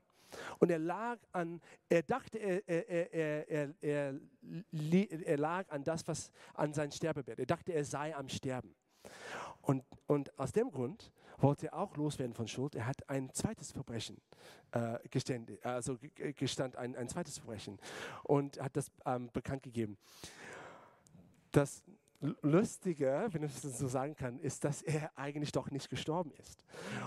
[0.59, 4.19] Und er lag an, er dachte, er, er, er, er,
[4.71, 7.39] er lag an das, was an sein Sterbebett.
[7.39, 8.75] Er dachte, er sei am Sterben.
[9.61, 12.75] Und, und aus dem Grund wollte auch loswerden von Schuld.
[12.75, 14.17] Er hat ein zweites Verbrechen
[14.71, 15.97] äh, geständig, also
[16.37, 17.79] gestand, ein, ein zweites Verbrechen
[18.23, 19.97] und hat das ähm, bekannt gegeben.
[21.51, 21.83] Das
[22.41, 26.63] Lustige, wenn ich das so sagen kann, ist, dass er eigentlich doch nicht gestorben ist.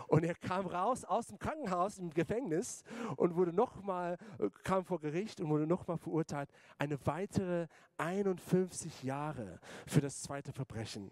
[0.09, 2.85] Und er kam raus aus dem Krankenhaus im Gefängnis
[3.17, 9.59] und wurde nochmal, äh, kam vor Gericht und wurde nochmal verurteilt, eine weitere 51 Jahre
[9.87, 11.11] für das zweite Verbrechen.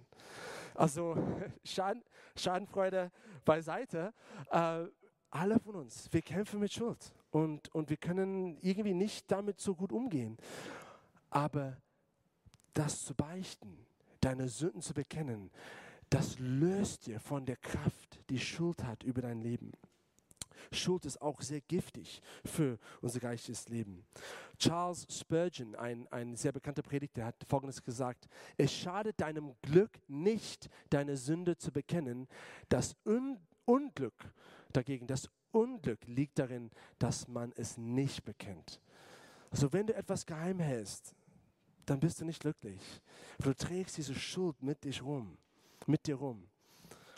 [0.75, 1.17] Also
[1.65, 2.03] Schaden,
[2.37, 3.11] Schadenfreude
[3.45, 4.13] beiseite.
[4.51, 4.85] Äh,
[5.31, 9.75] alle von uns, wir kämpfen mit Schuld und, und wir können irgendwie nicht damit so
[9.75, 10.37] gut umgehen.
[11.31, 11.77] Aber
[12.73, 13.85] das zu beichten,
[14.21, 15.51] deine Sünden zu bekennen,
[16.09, 19.73] das löst dir von der Kraft, die Schuld hat über dein Leben.
[20.73, 24.05] Schuld ist auch sehr giftig für unser geistiges Leben.
[24.59, 30.69] Charles Spurgeon, ein, ein sehr bekannter Prediger, hat Folgendes gesagt, es schadet deinem Glück nicht,
[30.91, 32.29] deine Sünde zu bekennen.
[32.69, 34.33] Das Un Unglück
[34.73, 38.81] dagegen, das Unglück liegt darin, dass man es nicht bekennt.
[39.51, 41.15] Also wenn du etwas geheim hältst,
[41.87, 42.81] dann bist du nicht glücklich.
[43.39, 45.39] Du trägst diese Schuld mit dich rum,
[45.87, 46.49] mit dir rum.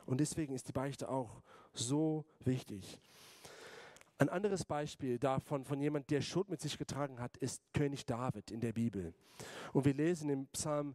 [0.04, 3.00] Und deswegen ist die Beichte auch so wichtig.
[4.18, 8.50] Ein anderes Beispiel davon, von jemand, der Schuld mit sich getragen hat, ist König David
[8.50, 9.12] in der Bibel.
[9.74, 10.94] Und wir lesen im Psalm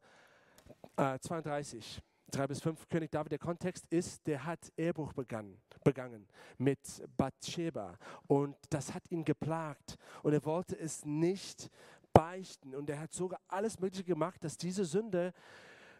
[0.98, 6.28] äh, 32, 3 bis 5, König David, der Kontext ist, der hat Ehrbruch begangen, begangen
[6.58, 6.80] mit
[7.16, 7.96] Bathsheba.
[8.26, 9.98] Und das hat ihn geplagt.
[10.24, 11.70] Und er wollte es nicht
[12.14, 12.74] beichten.
[12.74, 15.32] Und er hat sogar alles Mögliche gemacht, dass diese Sünde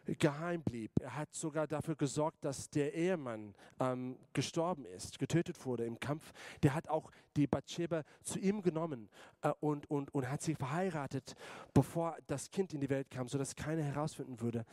[0.06, 0.90] geheim blieb.
[1.00, 6.32] Er hat sogar dafür gesorgt, dass der Ehemann ähm, gestorben ist, getötet wurde im Kampf.
[6.62, 9.08] Der hat auch die Bathsheba zu ihm genommen
[9.42, 11.34] äh, und, und, und hat sie verheiratet,
[11.72, 14.64] bevor das Kind in die Welt kam, sodass keiner herausfinden würde.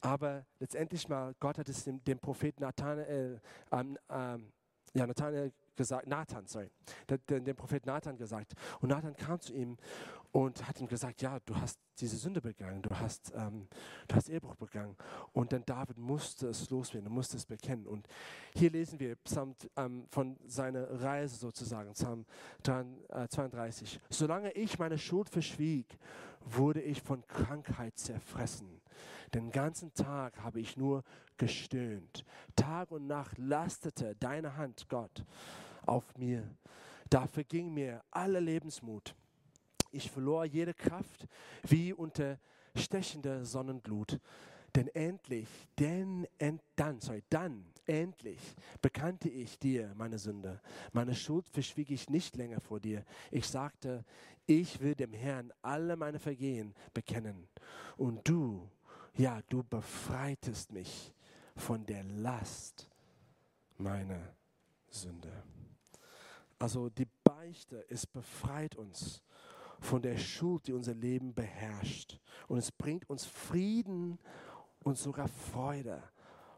[0.00, 4.52] Aber letztendlich mal, Gott hat es dem, dem Propheten Nathanael, ähm, ähm,
[4.94, 6.70] ja, Nathanael gesagt, Nathan, sorry,
[7.28, 8.52] dem Prophet Nathan gesagt.
[8.80, 9.76] Und Nathan kam zu ihm
[10.32, 13.68] und hat ihm gesagt, ja, du hast diese Sünde begangen, du hast, ähm,
[14.08, 14.96] du hast Ehebruch begangen.
[15.32, 17.86] Und dann David musste es loswerden, musste es bekennen.
[17.86, 18.08] Und
[18.54, 22.24] hier lesen wir Psalm, ähm, von seiner Reise sozusagen, Psalm
[22.62, 23.96] 32.
[23.96, 25.98] Äh, Solange ich meine Schuld verschwieg,
[26.40, 28.80] wurde ich von Krankheit zerfressen.
[29.34, 31.04] Den ganzen Tag habe ich nur
[31.36, 32.24] gestöhnt.
[32.56, 35.24] Tag und Nacht lastete deine Hand, Gott,
[35.84, 36.42] auf mir.
[37.10, 39.14] Da verging mir alle Lebensmut.
[39.92, 41.28] Ich verlor jede Kraft
[41.62, 42.38] wie unter
[42.74, 44.18] stechender Sonnenglut.
[44.74, 48.40] Denn endlich, denn, end, dann, sorry, dann, endlich
[48.80, 50.60] bekannte ich dir meine Sünde.
[50.92, 53.04] Meine Schuld verschwieg ich nicht länger vor dir.
[53.30, 54.02] Ich sagte,
[54.46, 57.48] ich will dem Herrn alle meine Vergehen bekennen.
[57.98, 58.66] Und du,
[59.14, 61.12] ja, du befreitest mich
[61.54, 62.88] von der Last
[63.76, 64.34] meiner
[64.88, 65.42] Sünde.
[66.58, 69.22] Also die Beichte, es befreit uns
[69.82, 72.18] von der Schuld, die unser Leben beherrscht.
[72.46, 74.18] Und es bringt uns Frieden
[74.84, 76.02] und sogar Freude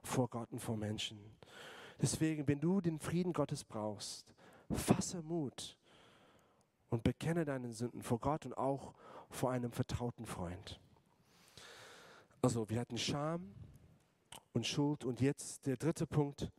[0.02, 1.18] vor Gott und vor Menschen.
[2.00, 4.26] Deswegen, wenn du den Frieden Gottes brauchst,
[4.70, 5.78] fasse Mut
[6.90, 8.92] und bekenne deine Sünden vor Gott und auch
[9.30, 10.78] vor einem vertrauten Freund.
[12.42, 13.54] Also wir hatten Scham
[14.52, 16.50] und Schuld und jetzt der dritte Punkt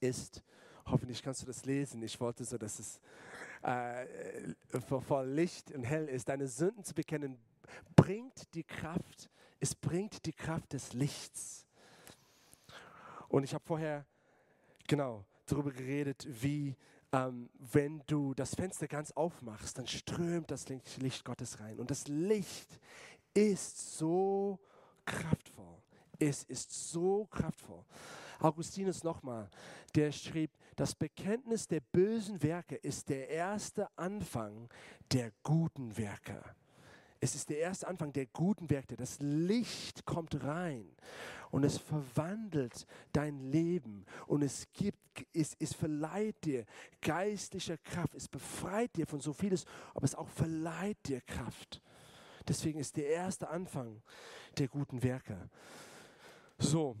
[0.00, 0.42] ist,
[0.84, 3.00] hoffentlich kannst du das lesen, ich wollte so, dass es
[3.66, 7.36] äh, voll Licht und hell ist, deine Sünden zu bekennen,
[7.96, 11.66] bringt die Kraft, es bringt die Kraft des Lichts.
[13.28, 14.06] Und ich habe vorher,
[14.86, 16.76] genau, darüber geredet, wie
[17.12, 21.80] ähm, wenn du das Fenster ganz aufmachst, dann strömt das Licht Gottes rein.
[21.80, 22.78] Und das Licht
[23.34, 24.60] ist so
[25.04, 25.82] kraftvoll.
[26.18, 27.84] Es ist so kraftvoll.
[28.38, 29.50] Augustinus nochmal,
[29.94, 34.68] der schrieb, das Bekenntnis der bösen Werke ist der erste Anfang
[35.12, 36.42] der guten Werke.
[37.18, 38.94] Es ist der erste Anfang der guten Werke.
[38.94, 40.86] Das Licht kommt rein
[41.50, 44.98] und es verwandelt dein Leben und es gibt,
[45.32, 46.66] es, es verleiht dir
[47.00, 48.14] geistliche Kraft.
[48.14, 51.80] Es befreit dir von so vieles, aber es auch verleiht dir Kraft.
[52.46, 54.02] Deswegen ist der erste Anfang
[54.58, 55.48] der guten Werke.
[56.58, 56.96] So,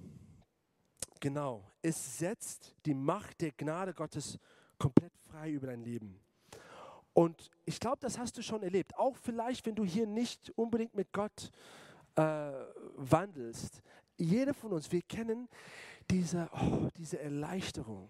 [1.26, 1.64] genau.
[1.82, 4.38] Es setzt die Macht der Gnade Gottes
[4.78, 6.20] komplett frei über dein Leben.
[7.14, 8.96] Und ich glaube, das hast du schon erlebt.
[8.96, 11.50] Auch vielleicht, wenn du hier nicht unbedingt mit Gott
[12.14, 12.52] äh,
[12.94, 13.82] wandelst.
[14.16, 15.48] Jeder von uns, wir kennen
[16.08, 18.08] diese, oh, diese Erleichterung,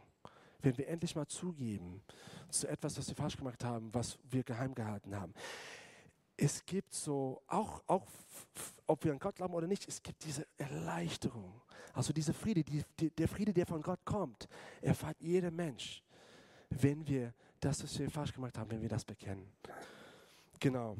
[0.61, 2.03] wenn wir endlich mal zugeben
[2.51, 5.33] zu etwas, was wir falsch gemacht haben, was wir geheim gehalten haben.
[6.37, 8.07] Es gibt so, auch, auch
[8.87, 11.63] ob wir an Gott glauben oder nicht, es gibt diese Erleichterung.
[11.95, 14.49] Also diese Friede, die, die, der Friede, der von Gott kommt,
[14.83, 16.03] erfahrt jeder Mensch,
[16.69, 19.51] wenn wir das, was wir falsch gemacht haben, wenn wir das bekennen.
[20.61, 20.97] Genau.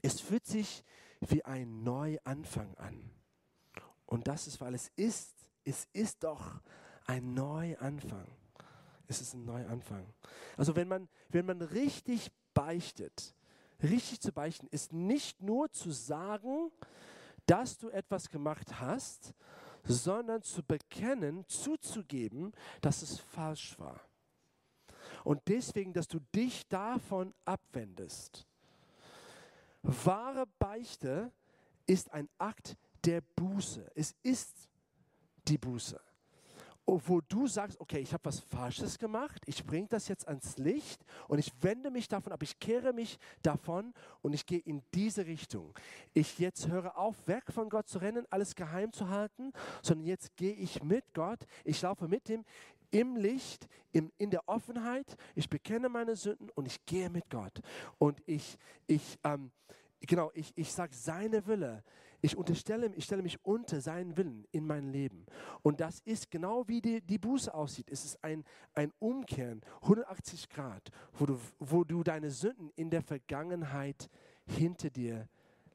[0.00, 0.82] Es fühlt sich
[1.20, 3.10] wie ein Neuanfang an.
[4.06, 6.60] Und das ist, weil es ist, es ist doch
[7.06, 8.26] ein Neuanfang.
[9.08, 10.06] Es ist ein Neuanfang.
[10.56, 13.34] Also wenn man, wenn man richtig beichtet,
[13.82, 16.70] richtig zu beichten, ist nicht nur zu sagen,
[17.46, 19.34] dass du etwas gemacht hast,
[19.84, 24.00] sondern zu bekennen, zuzugeben, dass es falsch war.
[25.24, 28.46] Und deswegen, dass du dich davon abwendest.
[29.82, 31.32] Wahre Beichte
[31.86, 33.90] ist ein Akt der Buße.
[33.94, 34.68] Es ist
[35.48, 36.00] die Buße.
[36.84, 41.04] Wo du sagst, okay, ich habe was Falsches gemacht, ich bringe das jetzt ans Licht
[41.28, 45.26] und ich wende mich davon ab, ich kehre mich davon und ich gehe in diese
[45.26, 45.72] Richtung.
[46.12, 50.36] Ich jetzt höre auf, weg von Gott zu rennen, alles geheim zu halten, sondern jetzt
[50.36, 52.44] gehe ich mit Gott, ich laufe mit ihm
[52.92, 55.16] im Licht, im, in der Offenheit.
[55.34, 57.60] Ich bekenne meine Sünden und ich gehe mit Gott.
[57.98, 59.50] Und ich, ich, ähm,
[60.00, 61.82] genau, ich, ich sage seine Wille.
[62.24, 65.26] Ich unterstelle, ich stelle mich unter seinen Willen in mein Leben.
[65.62, 67.90] Und das ist genau wie die, die Buße aussieht.
[67.90, 73.02] Es ist ein, ein Umkehren, 180 Grad, wo du, wo du deine Sünden in der
[73.02, 74.08] Vergangenheit
[74.46, 75.28] hinter dir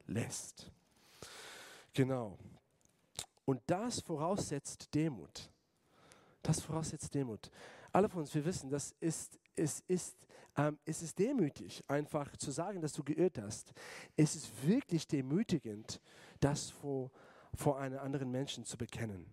[0.06, 0.72] lässt.
[1.92, 2.38] Genau.
[3.44, 5.50] Und das voraussetzt Demut.
[6.42, 7.50] Das voraussetzt Demut.
[7.92, 12.50] Alle von uns, wir wissen, das ist, es, ist, ähm, es ist demütig, einfach zu
[12.50, 13.72] sagen, dass du geirrt hast.
[14.16, 16.00] Es ist wirklich demütigend,
[16.40, 17.10] das vor,
[17.54, 19.26] vor einem anderen Menschen zu bekennen.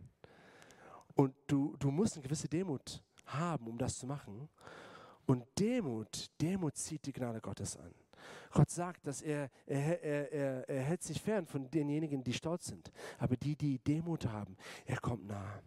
[1.15, 4.50] Und du, du musst eine gewisse Demut haben, um das zu machen.
[5.26, 7.94] Und Demut, Demut zieht die Gnade Gottes an.
[8.52, 12.68] Gott sagt, dass er, er, er, er, er hält sich fern von denjenigen, die stolz
[12.68, 12.91] sind.
[13.18, 15.62] Aber die, die Demut haben, er kommt nah.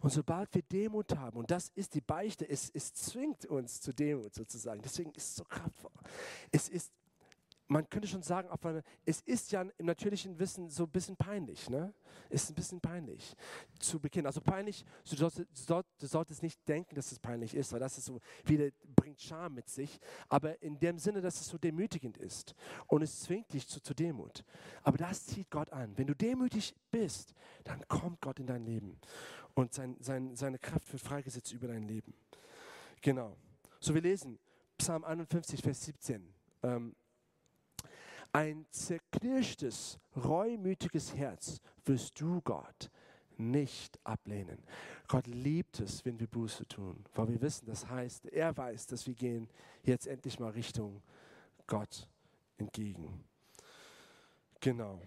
[0.00, 3.92] Und sobald wir Demut haben, und das ist die Beichte, es, es zwingt uns zu
[3.92, 4.82] Demut sozusagen.
[4.82, 5.92] Deswegen ist es so kraftvoll.
[6.50, 6.92] Es ist
[7.66, 8.48] man könnte schon sagen,
[9.04, 11.70] es ist ja im natürlichen Wissen so ein bisschen peinlich.
[11.70, 11.94] Ne?
[12.28, 13.34] Es ist ein bisschen peinlich
[13.78, 14.26] zu beginnen.
[14.26, 18.04] Also peinlich, du solltest, du solltest nicht denken, dass es peinlich ist, weil das ist
[18.04, 19.98] so, wieder bringt Scham mit sich.
[20.28, 22.54] Aber in dem Sinne, dass es so demütigend ist
[22.86, 24.44] und es zwingt dich zu, zu Demut.
[24.82, 25.96] Aber das zieht Gott an.
[25.96, 28.98] Wenn du demütig bist, dann kommt Gott in dein Leben
[29.54, 32.14] und sein, sein, seine Kraft wird freigesetzt über dein Leben.
[33.00, 33.36] Genau.
[33.80, 34.38] So, wir lesen
[34.76, 36.34] Psalm 51, Vers 17.
[36.62, 36.94] Ähm,
[38.34, 42.90] ein zerknirschtes, reumütiges Herz wirst du, Gott,
[43.36, 44.58] nicht ablehnen.
[45.06, 49.06] Gott liebt es, wenn wir Buße tun, weil wir wissen, das heißt, er weiß, dass
[49.06, 49.48] wir gehen
[49.84, 51.00] jetzt endlich mal Richtung
[51.68, 52.08] Gott
[52.58, 53.24] entgegen.
[54.60, 55.00] Genau.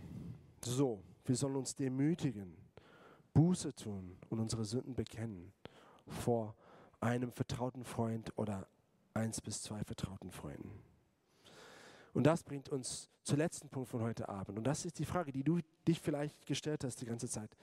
[0.63, 2.55] So, wir sollen uns demütigen,
[3.33, 5.51] Buße tun und unsere Sünden bekennen
[6.07, 6.55] vor
[7.01, 8.67] einem vertrauten Freund oder
[9.13, 10.86] eins bis zwei vertrauten Freunden.
[12.17, 14.57] Und das bringt uns zum letzten Punkt von heute Abend.
[14.57, 17.55] Und das ist die Frage, die du dich vielleicht gestellt hast die ganze Zeit.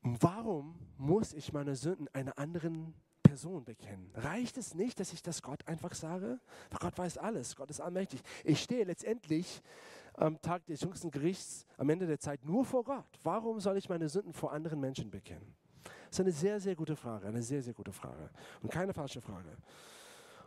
[0.00, 4.08] Warum muss ich meine Sünden einer anderen Person bekennen?
[4.14, 6.38] Reicht es nicht, dass ich das Gott einfach sage?
[6.70, 8.22] Weil Gott weiß alles, Gott ist allmächtig.
[8.44, 9.60] Ich stehe letztendlich
[10.12, 13.18] am Tag des jüngsten Gerichts, am Ende der Zeit, nur vor Gott.
[13.24, 15.56] Warum soll ich meine Sünden vor anderen Menschen bekennen?
[15.82, 18.30] Das ist eine sehr, sehr gute Frage, eine sehr, sehr gute Frage
[18.62, 19.56] und keine falsche Frage.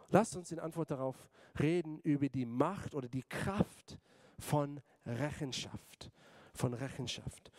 [0.10, 1.15] Lasst uns in Antwort darauf
[1.60, 3.98] reden über die Macht oder die Kraft
[4.39, 6.12] von Rechenschaft.
[6.54, 7.52] Von Rechenschaft.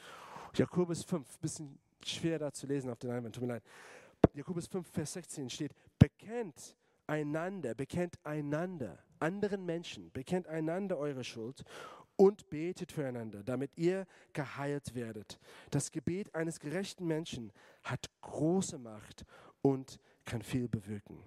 [0.55, 3.63] Jakobus 5, bisschen schwer da zu lesen auf den Einwand, tut mir leid.
[4.35, 11.65] Jakobus 5, Vers 16 steht, bekennt einander, bekennt einander, anderen Menschen, bekennt einander eure Schuld
[12.17, 15.39] und betet füreinander, damit ihr geheilt werdet.
[15.71, 17.53] Das Gebet eines gerechten Menschen
[17.85, 19.25] hat große Macht
[19.63, 21.23] und kann viel bewirken.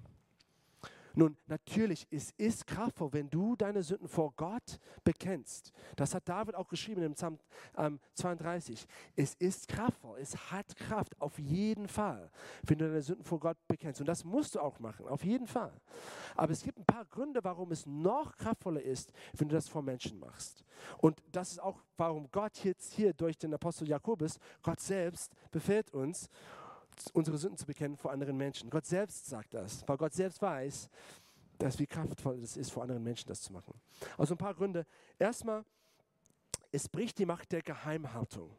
[1.14, 5.74] Nun, natürlich, es ist kraftvoll, wenn du deine Sünden vor Gott bekennst.
[5.96, 7.40] Das hat David auch geschrieben im Psalm
[7.78, 8.88] ähm, 32.
[9.16, 12.32] Es ist kraftvoll, es hat Kraft, auf jeden Fall,
[12.64, 14.00] wenn du deine Sünden vor Gott bekennst.
[14.00, 15.74] Und das musst du auch machen, auf jeden Fall.
[16.36, 19.82] Aber es gibt ein paar Gründe, warum es noch kraftvoller ist, wenn du das vor
[19.82, 20.64] Menschen machst.
[20.98, 25.94] Und das ist auch, warum Gott jetzt hier durch den Apostel Jakobus, Gott selbst befehlt
[25.94, 26.30] uns,
[27.10, 28.70] unsere Sünden zu bekennen vor anderen Menschen.
[28.70, 30.90] Gott selbst sagt das, weil Gott selbst weiß,
[31.58, 33.74] dass wie kraftvoll es ist, vor anderen Menschen das zu machen.
[34.18, 34.86] Also ein paar Gründe.
[35.20, 35.64] Erstmal,
[36.72, 38.56] es bricht die Macht der Geheimhaltung.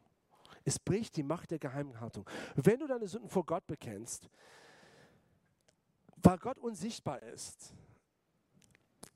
[0.63, 2.29] Es bricht die Macht der Geheimhaltung.
[2.55, 4.29] Wenn du deine Sünden vor Gott bekennst,
[6.17, 7.73] weil Gott unsichtbar ist,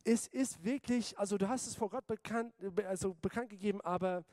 [0.04, 2.54] es ist wirklich, also du hast es vor Gott bekannt,
[2.86, 4.24] also bekannt gegeben, aber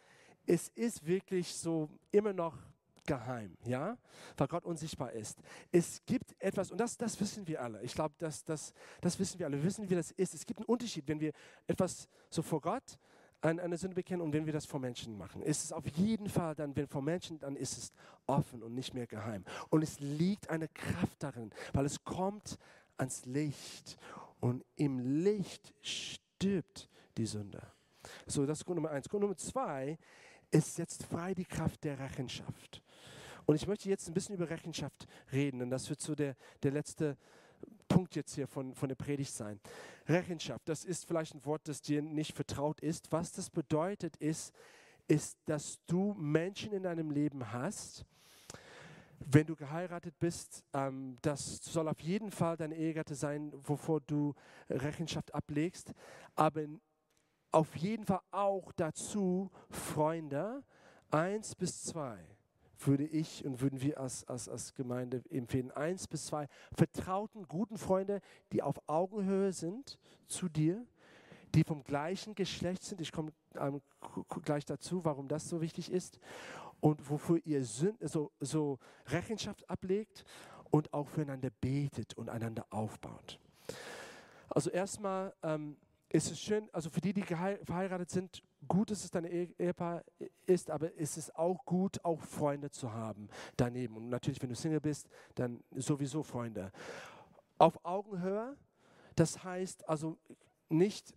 [0.46, 2.56] es ist wirklich so immer noch
[3.06, 3.96] geheim, ja,
[4.36, 5.38] weil Gott unsichtbar ist.
[5.70, 7.82] Es gibt etwas, und das, das wissen wir alle.
[7.82, 9.56] Ich glaube, das, das, das wissen wir alle.
[9.56, 10.34] Wir wissen, wie das ist.
[10.34, 11.32] Es gibt einen Unterschied, wenn wir
[11.66, 12.98] etwas so vor Gott
[13.40, 15.42] an eine Sünde bekennen und wenn wir das vor Menschen machen.
[15.42, 17.92] Ist es auf jeden Fall dann, wenn vor Menschen, dann ist es
[18.26, 19.44] offen und nicht mehr geheim.
[19.68, 22.58] Und es liegt eine Kraft darin, weil es kommt
[22.96, 23.98] ans Licht
[24.40, 26.88] und im Licht stirbt
[27.18, 27.62] die Sünde.
[28.26, 29.08] So, das ist Grund Nummer eins.
[29.08, 29.98] Grund Nummer zwei,
[30.50, 32.82] es setzt frei die Kraft der Rechenschaft.
[33.46, 36.70] Und ich möchte jetzt ein bisschen über Rechenschaft reden, denn das wird so der, der
[36.70, 37.16] letzte
[37.88, 39.60] Punkt jetzt hier von, von der Predigt sein.
[40.08, 43.12] Rechenschaft, das ist vielleicht ein Wort, das dir nicht vertraut ist.
[43.12, 44.54] Was das bedeutet ist,
[45.06, 48.04] ist, dass du Menschen in deinem Leben hast,
[49.26, 54.34] wenn du geheiratet bist, ähm, das soll auf jeden Fall deine Ehegatte sein, wovor du
[54.68, 55.92] Rechenschaft ablegst,
[56.34, 56.64] aber
[57.50, 60.64] auf jeden Fall auch dazu Freunde,
[61.10, 62.18] eins bis zwei
[62.80, 65.70] würde ich und würden wir als, als, als Gemeinde empfehlen.
[65.70, 68.20] Eins bis zwei vertrauten, guten Freunde,
[68.52, 70.84] die auf Augenhöhe sind zu dir,
[71.54, 73.00] die vom gleichen Geschlecht sind.
[73.00, 73.80] Ich komme ähm,
[74.44, 76.18] gleich dazu, warum das so wichtig ist.
[76.80, 80.24] Und wofür ihr Sünd, so, so Rechenschaft ablegt
[80.70, 83.38] und auch füreinander betet und einander aufbaut.
[84.50, 85.76] Also erstmal ähm,
[86.10, 90.02] ist es schön, also für die, die verheiratet sind, gut, dass es dein Ehepaar
[90.46, 93.96] ist, aber es ist auch gut, auch Freunde zu haben daneben.
[93.96, 96.72] Und natürlich, wenn du Single bist, dann sowieso Freunde.
[97.58, 98.56] Auf Augenhöhe,
[99.16, 100.18] das heißt also
[100.68, 101.14] nicht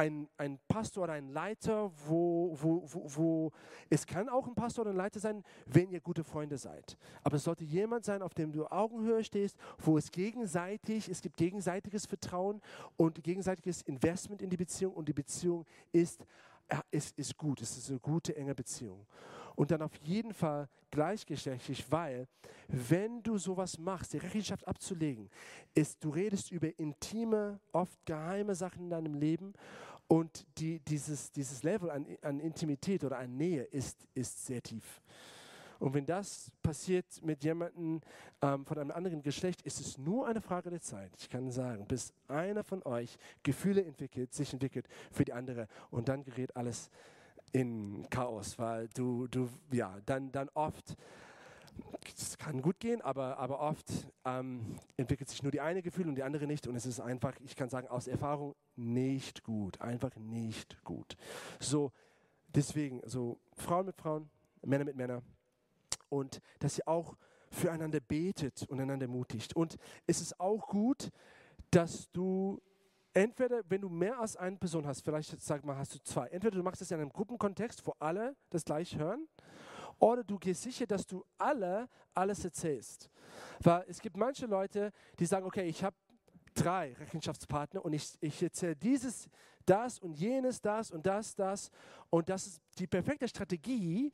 [0.00, 3.52] ein, ein Pastor oder ein Leiter, wo, wo, wo, wo,
[3.90, 6.96] es kann auch ein Pastor oder ein Leiter sein, wenn ihr gute Freunde seid.
[7.22, 11.36] Aber es sollte jemand sein, auf dem du Augenhöhe stehst, wo es gegenseitig, es gibt
[11.36, 12.62] gegenseitiges Vertrauen
[12.96, 16.24] und gegenseitiges Investment in die Beziehung und die Beziehung ist,
[16.90, 19.06] ist, ist gut, es ist eine gute, enge Beziehung
[19.60, 22.26] und dann auf jeden Fall gleichgeschlechtlich, weil
[22.68, 25.28] wenn du sowas machst, die Rechenschaft abzulegen,
[25.74, 29.52] ist, du redest über intime, oft geheime Sachen in deinem Leben
[30.10, 35.00] und die, dieses, dieses Level an, an Intimität oder an Nähe ist, ist sehr tief.
[35.78, 38.00] Und wenn das passiert mit jemandem
[38.42, 41.12] ähm, von einem anderen Geschlecht, ist es nur eine Frage der Zeit.
[41.16, 46.08] Ich kann sagen, bis einer von euch Gefühle entwickelt, sich entwickelt für die andere und
[46.08, 46.90] dann gerät alles
[47.52, 50.96] in Chaos, weil du, du ja, dann, dann oft,
[52.40, 53.86] kann gut gehen, aber, aber oft
[54.24, 57.34] ähm, entwickelt sich nur die eine Gefühl und die andere nicht und es ist einfach,
[57.44, 61.16] ich kann sagen, aus Erfahrung nicht gut, einfach nicht gut.
[61.60, 61.92] So,
[62.48, 64.30] deswegen, so Frauen mit Frauen,
[64.62, 65.22] Männer mit Männern
[66.08, 67.14] und dass ihr auch
[67.50, 69.54] füreinander betet und einander mutigt.
[69.54, 69.76] Und
[70.06, 71.10] es ist auch gut,
[71.70, 72.58] dass du
[73.12, 76.56] entweder, wenn du mehr als eine Person hast, vielleicht sag mal, hast du zwei, entweder
[76.56, 79.28] du machst das in einem Gruppenkontext, wo alle das gleich hören,
[80.00, 83.08] oder du gehst sicher, dass du alle alles erzählst.
[83.60, 85.96] Weil es gibt manche Leute, die sagen, okay, ich habe
[86.54, 89.28] drei Rechenschaftspartner und ich, ich erzähle dieses,
[89.64, 91.70] das und jenes, das und das, das.
[92.08, 94.12] Und das ist die perfekte Strategie,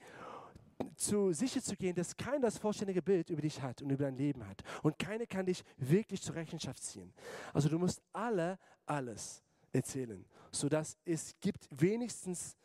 [0.95, 4.17] zu sicher zu gehen, dass keiner das vollständige Bild über dich hat und über dein
[4.17, 4.63] Leben hat.
[4.83, 7.15] Und keiner kann dich wirklich zur Rechenschaft ziehen.
[7.55, 12.57] Also du musst alle alles erzählen, sodass es gibt wenigstens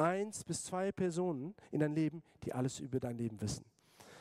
[0.00, 3.64] eins bis zwei Personen in deinem Leben, die alles über dein Leben wissen.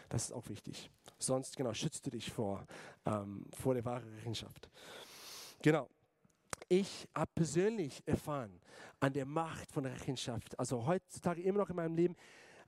[0.09, 0.89] Das ist auch wichtig.
[1.17, 2.65] Sonst genau schützt du dich vor,
[3.05, 4.69] ähm, vor der wahren Rechenschaft.
[5.61, 5.87] Genau.
[6.67, 8.59] Ich habe persönlich erfahren
[8.99, 10.57] an der Macht von Rechenschaft.
[10.59, 12.15] Also heutzutage immer noch in meinem Leben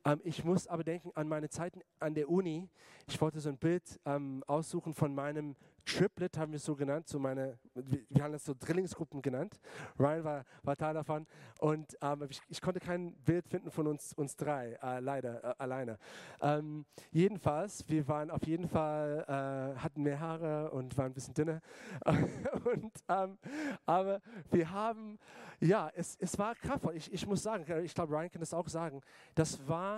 [0.06, 2.70] ähm, ich muss aber denken an meine Zeiten an der Uni.
[3.08, 7.08] Ich wollte so ein Bild ähm, aussuchen von meinem Triplet, haben wir es so genannt,
[7.08, 9.60] so meine, wir haben das so Drillingsgruppen genannt.
[10.00, 11.26] Ryan war, war Teil davon
[11.60, 15.56] und ähm, ich, ich, konnte kein Bild finden von uns, uns drei, äh, leider, äh,
[15.58, 15.98] alleine.
[16.40, 21.34] Ähm, jedenfalls, wir waren auf jeden Fall, äh, hatten mehr Haare und waren ein bisschen
[21.34, 21.62] dünner.
[22.06, 23.38] und, ähm,
[23.86, 24.22] aber
[24.52, 25.18] wir haben,
[25.60, 26.96] ja, es, es war kraftvoll.
[26.96, 29.02] Ich, ich muss sagen, ich glaube, Ryan kann das auch sagen,
[29.36, 29.91] das war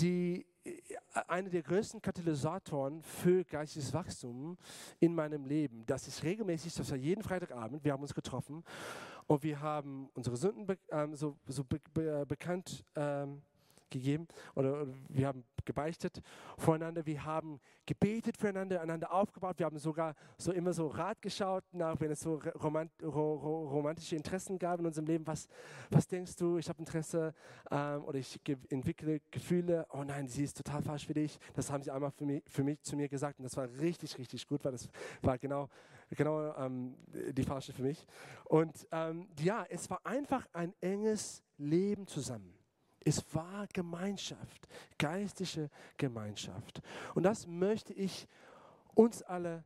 [0.00, 0.72] die, äh,
[1.28, 4.56] eine der größten Katalysatoren für geistiges Wachstum
[5.00, 8.64] in meinem Leben, dass ich regelmäßig, das war jeden Freitagabend, wir haben uns getroffen
[9.26, 13.42] und wir haben unsere Sünden be, ähm, so, so be, be, bekannt ähm,
[13.92, 16.20] gegeben oder, wir haben gebeichtet
[16.58, 21.64] voreinander, wir haben gebetet füreinander, einander aufgebaut, wir haben sogar so immer so Rat geschaut,
[21.72, 25.26] nach, wenn es so romant, ro, ro, romantische Interessen gab in unserem Leben.
[25.26, 25.48] Was,
[25.90, 27.34] was denkst du, ich habe Interesse
[27.70, 28.40] ähm, oder ich
[28.70, 31.38] entwickle Gefühle, oh nein, sie ist total falsch für dich.
[31.54, 34.18] Das haben sie einmal für mich, für mich zu mir gesagt und das war richtig,
[34.18, 34.88] richtig gut, weil das
[35.20, 35.68] war genau,
[36.10, 38.06] genau ähm, die falsche für mich.
[38.44, 42.61] Und ähm, ja, es war einfach ein enges Leben zusammen.
[43.04, 46.82] Es war Gemeinschaft, geistige Gemeinschaft.
[47.14, 48.26] Und das möchte ich
[48.94, 49.64] uns alle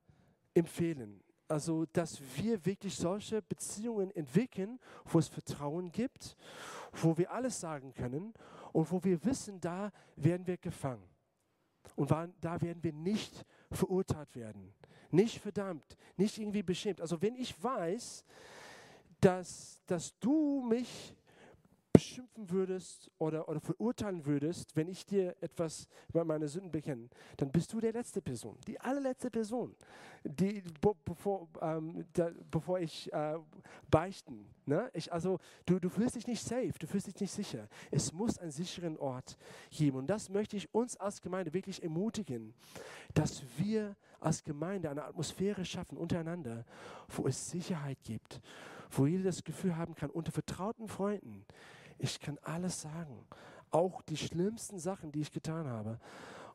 [0.54, 1.22] empfehlen.
[1.48, 6.36] Also, dass wir wirklich solche Beziehungen entwickeln, wo es Vertrauen gibt,
[6.92, 8.34] wo wir alles sagen können
[8.72, 11.08] und wo wir wissen, da werden wir gefangen.
[11.94, 14.74] Und da werden wir nicht verurteilt werden,
[15.10, 17.00] nicht verdammt, nicht irgendwie beschämt.
[17.00, 18.24] Also wenn ich weiß,
[19.20, 21.14] dass, dass du mich
[21.96, 27.50] beschimpfen würdest oder, oder verurteilen würdest, wenn ich dir etwas über meine Sünden bekenne, dann
[27.50, 29.74] bist du der letzte Person, die allerletzte Person,
[30.22, 30.62] die,
[31.06, 33.38] bevor, ähm, da, bevor ich äh,
[33.90, 34.46] beichten.
[34.66, 34.90] Ne?
[34.92, 37.66] Ich, also du, du fühlst dich nicht safe, du fühlst dich nicht sicher.
[37.90, 39.38] Es muss einen sicheren Ort
[39.70, 39.96] geben.
[39.96, 42.52] Und das möchte ich uns als Gemeinde wirklich ermutigen,
[43.14, 46.66] dass wir als Gemeinde eine Atmosphäre schaffen untereinander,
[47.08, 48.42] wo es Sicherheit gibt,
[48.90, 51.46] wo jeder das Gefühl haben kann, unter vertrauten Freunden,
[51.98, 53.26] ich kann alles sagen,
[53.70, 55.98] auch die schlimmsten Sachen, die ich getan habe.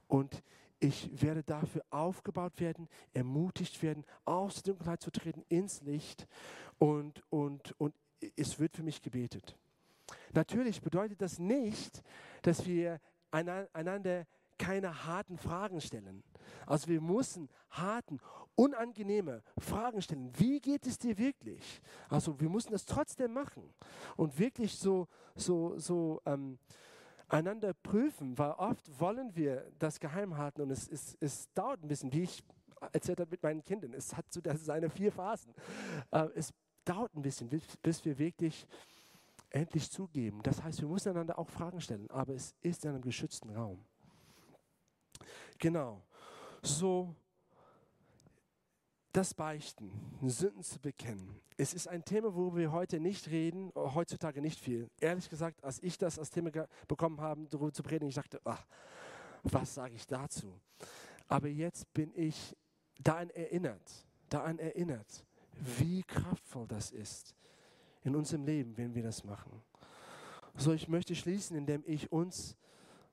[0.08, 0.44] Und
[0.80, 6.28] ich werde dafür aufgebaut werden, ermutigt werden, aus der Dunkelheit zu treten ins Licht
[6.80, 7.94] und, und, und
[8.36, 9.58] es wird für mich gebetet.
[10.34, 12.02] Natürlich bedeutet das nicht,
[12.42, 13.00] dass wir
[13.32, 14.26] einander
[14.58, 16.24] keine harten Fragen stellen.
[16.66, 18.20] Also wir müssen harten,
[18.62, 20.32] unangenehme Fragen stellen.
[20.38, 21.82] Wie geht es dir wirklich?
[22.10, 23.74] Also wir müssen das trotzdem machen
[24.18, 26.60] und wirklich so, so, so ähm,
[27.28, 31.88] einander prüfen, weil oft wollen wir das geheim halten und es, es, es dauert ein
[31.88, 32.44] bisschen, wie ich
[32.92, 33.94] erzählt habe mit meinen Kindern.
[33.96, 35.56] Es hat so seine vier Phasen.
[36.12, 36.54] Äh, es
[36.86, 38.68] dauert ein bisschen, bis, bis wir wirklich
[39.50, 40.44] endlich zugeben.
[40.44, 43.84] Das heißt, wir müssen einander auch Fragen stellen, aber es ist in einem geschützten Raum.
[45.58, 46.04] Genau.
[46.62, 47.16] So
[49.14, 49.92] das Beichten,
[50.22, 51.40] Sünden zu bekennen.
[51.58, 54.90] Es ist ein Thema, wo wir heute nicht reden, heutzutage nicht viel.
[55.00, 56.50] Ehrlich gesagt, als ich das als Thema
[56.88, 58.66] bekommen habe, darüber zu predigen, ich dachte, ach,
[59.44, 60.60] was sage ich dazu?
[61.28, 62.56] Aber jetzt bin ich
[63.00, 65.26] daran erinnert, daran erinnert,
[65.78, 67.36] wie kraftvoll das ist
[68.04, 69.62] in unserem Leben, wenn wir das machen.
[70.56, 72.58] So, ich möchte schließen, indem ich uns,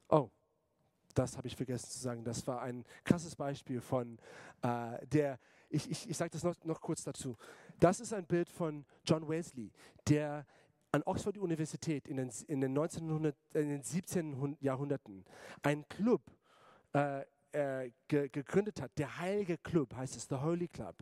[0.08, 0.30] oh,
[1.14, 4.18] das habe ich vergessen zu sagen, das war ein krasses Beispiel von
[4.62, 5.38] äh, der,
[5.68, 7.36] ich, ich, ich sage das noch, noch kurz dazu.
[7.78, 9.72] Das ist ein Bild von John Wesley,
[10.08, 10.46] der
[10.92, 14.56] an Oxford Universität in den, in den, 1900, in den 17.
[14.60, 15.24] Jahrhunderten
[15.62, 16.22] einen Club
[16.94, 18.96] äh, äh, ge gegründet hat.
[18.98, 20.96] Der Heilige Club heißt es, The Holy Club.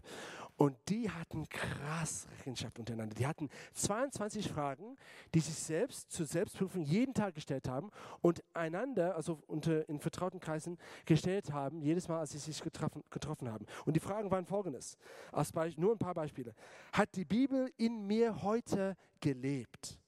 [0.57, 3.15] Und die hatten krass Rechenschaft untereinander.
[3.15, 4.97] Die hatten 22 Fragen,
[5.35, 7.91] die sich selbst zur Selbstprüfung jeden Tag gestellt haben
[8.23, 13.05] und einander, also unter, in vertrauten Kreisen, gestellt haben, jedes Mal, als sie sich getroffen,
[13.11, 13.67] getroffen haben.
[13.85, 14.97] Und die Fragen waren folgendes,
[15.31, 16.55] als nur ein paar Beispiele.
[16.93, 19.99] Hat die Bibel in mir heute gelebt?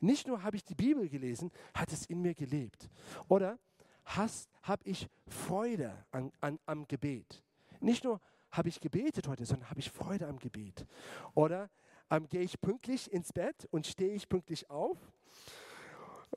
[0.00, 2.90] Nicht nur habe ich die Bibel gelesen, hat es in mir gelebt.
[3.28, 3.58] Oder
[4.04, 7.42] habe ich Freude an, an, am Gebet?
[7.80, 8.20] Nicht nur
[8.56, 10.86] habe ich gebetet heute, sondern habe ich Freude am Gebet?
[11.34, 11.70] Oder
[12.10, 14.98] ähm, gehe ich pünktlich ins Bett und stehe ich pünktlich auf?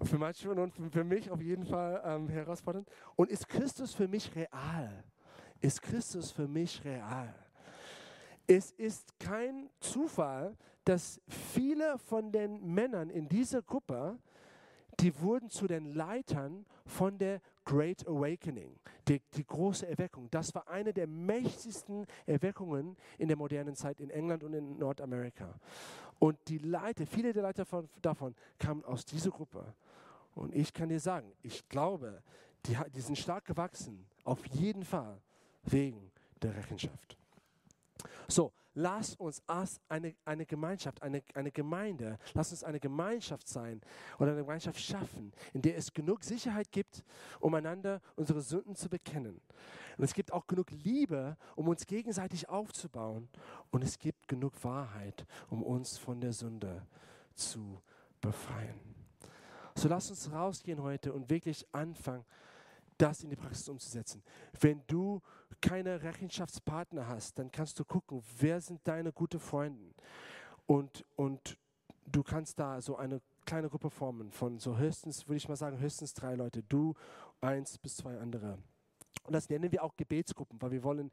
[0.04, 2.88] Für manche und für mich auf jeden Fall ähm, herausfordernd.
[3.16, 5.04] Und ist Christus für mich real?
[5.62, 7.34] Ist Christus für mich real?
[8.48, 10.56] Es ist kein Zufall,
[10.86, 14.18] dass viele von den Männern in dieser Gruppe,
[15.00, 20.28] die wurden zu den Leitern von der Great Awakening, die, die, große Erweckung.
[20.32, 25.54] Das war eine der mächtigsten Erweckungen in der modernen Zeit in England und in Nordamerika.
[26.18, 29.64] Und die Leiter, viele der Leiter von, davon kamen aus dieser Gruppe.
[30.34, 32.24] Und ich kann dir sagen, ich glaube,
[32.66, 35.22] die, die sind stark gewachsen, auf jeden Fall
[35.62, 36.12] wegen
[36.42, 37.20] der Rechenschaft.
[38.28, 43.82] So, lass uns als eine, eine Gemeinschaft, eine, eine Gemeinde, lass uns eine Gemeinschaft sein
[44.18, 47.04] oder eine Gemeinschaft schaffen, in der es genug Sicherheit gibt,
[47.40, 49.42] um einander unsere Sünden zu bekennen.
[49.98, 53.28] Und es gibt auch genug Liebe, um uns gegenseitig aufzubauen.
[53.70, 56.88] Und es gibt genug Wahrheit, um uns von der Sünde
[57.36, 57.82] zu
[58.22, 58.80] befreien.
[59.76, 62.26] So lass uns rausgehen heute und wirklich anfangen,
[63.00, 64.22] das in die Praxis umzusetzen.
[64.60, 65.22] Wenn du
[65.62, 69.94] keine Rechenschaftspartner hast, dann kannst du gucken, wer sind deine guten Freunde.
[70.68, 71.58] Und, und
[72.06, 75.80] du kannst da so eine kleine Gruppe formen von so höchstens, würde ich mal sagen,
[75.80, 76.62] höchstens drei Leute.
[76.64, 76.94] Du,
[77.42, 78.60] eins bis zwei andere.
[79.24, 81.12] Und das nennen wir auch Gebetsgruppen, weil wir wollen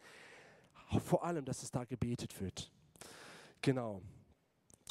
[1.00, 2.70] vor allem, dass es da gebetet wird.
[3.62, 4.02] Genau.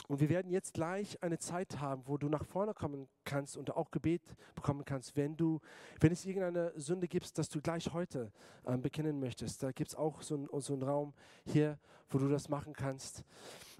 [0.07, 3.75] Und wir werden jetzt gleich eine Zeit haben, wo du nach vorne kommen kannst und
[3.75, 4.21] auch Gebet
[4.53, 5.59] bekommen kannst, wenn du,
[5.99, 8.31] wenn es irgendeine Sünde gibt, dass du gleich heute
[8.65, 9.63] ähm, bekennen möchtest.
[9.63, 11.13] Da gibt es auch so, ein, so einen Raum
[11.45, 11.79] hier,
[12.09, 13.23] wo du das machen kannst.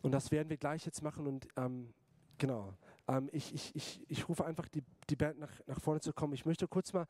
[0.01, 1.28] Und das werden wir gleich jetzt machen.
[1.28, 1.93] Und ähm,
[2.38, 2.73] genau,
[3.07, 6.34] ähm, ich, ich, ich, ich rufe einfach die, die Band nach, nach vorne zu kommen.
[6.34, 7.07] Ich möchte kurz mal,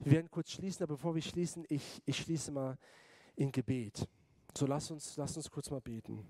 [0.00, 2.76] wir werden kurz schließen, aber bevor wir schließen, ich, ich schließe mal
[3.36, 4.06] in Gebet.
[4.56, 6.26] So lass uns, lass uns kurz mal beten.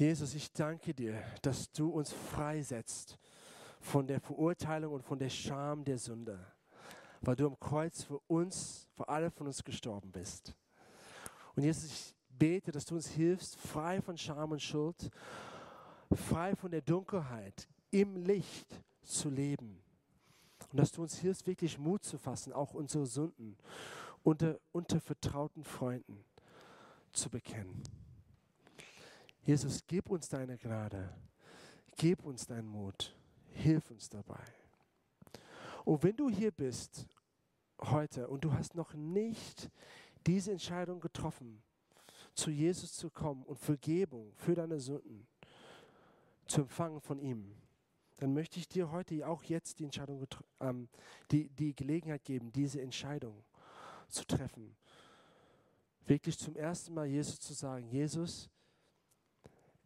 [0.00, 3.18] Jesus, ich danke dir, dass du uns freisetzt
[3.82, 6.40] von der Verurteilung und von der Scham der Sünde,
[7.20, 10.56] weil du am Kreuz für uns, für alle von uns gestorben bist.
[11.54, 15.10] Und Jesus, ich bete, dass du uns hilfst, frei von Scham und Schuld,
[16.10, 19.82] frei von der Dunkelheit, im Licht zu leben.
[20.72, 23.58] Und dass du uns hilfst, wirklich Mut zu fassen, auch unsere Sünden
[24.22, 26.24] unter, unter vertrauten Freunden
[27.12, 27.82] zu bekennen.
[29.50, 31.12] Jesus, gib uns deine Gnade,
[31.96, 33.12] gib uns deinen Mut,
[33.48, 34.44] hilf uns dabei.
[35.84, 37.08] Und wenn du hier bist
[37.80, 39.68] heute und du hast noch nicht
[40.24, 41.64] diese Entscheidung getroffen,
[42.32, 45.26] zu Jesus zu kommen und Vergebung für deine Sünden
[46.46, 47.52] zu empfangen von ihm,
[48.18, 50.24] dann möchte ich dir heute auch jetzt die Entscheidung,
[50.60, 50.88] ähm,
[51.32, 53.42] die, die Gelegenheit geben, diese Entscheidung
[54.06, 54.76] zu treffen.
[56.06, 58.48] Wirklich zum ersten Mal Jesus zu sagen, Jesus,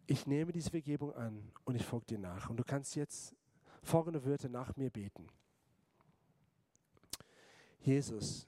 [0.07, 2.51] ich nehme diese Vergebung an und ich folge dir nach.
[2.51, 3.35] Und du kannst jetzt
[3.83, 5.27] folgende Wörter nach mir beten.
[7.81, 8.47] Jesus,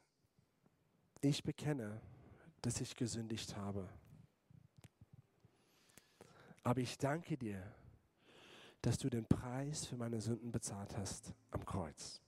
[1.21, 2.01] ich bekenne,
[2.63, 3.89] dass ich gesündigt habe.
[6.63, 7.63] Aber ich danke dir,
[8.83, 12.21] dass du den Preis für meine Sünden bezahlt hast am Kreuz.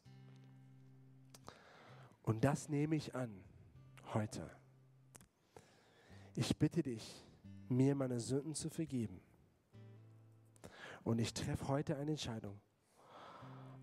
[2.22, 3.43] Und das nehme ich an
[4.12, 4.51] heute.
[6.35, 7.24] Ich bitte dich,
[7.71, 9.21] mir meine Sünden zu vergeben.
[11.05, 12.61] Und ich treffe heute eine Entscheidung,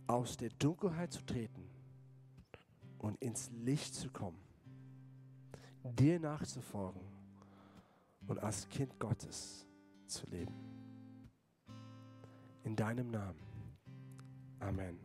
[0.07, 1.69] aus der Dunkelheit zu treten
[2.99, 4.39] und ins Licht zu kommen,
[5.83, 7.01] dir nachzufolgen
[8.27, 9.65] und als Kind Gottes
[10.07, 10.53] zu leben.
[12.63, 13.39] In deinem Namen.
[14.59, 15.04] Amen.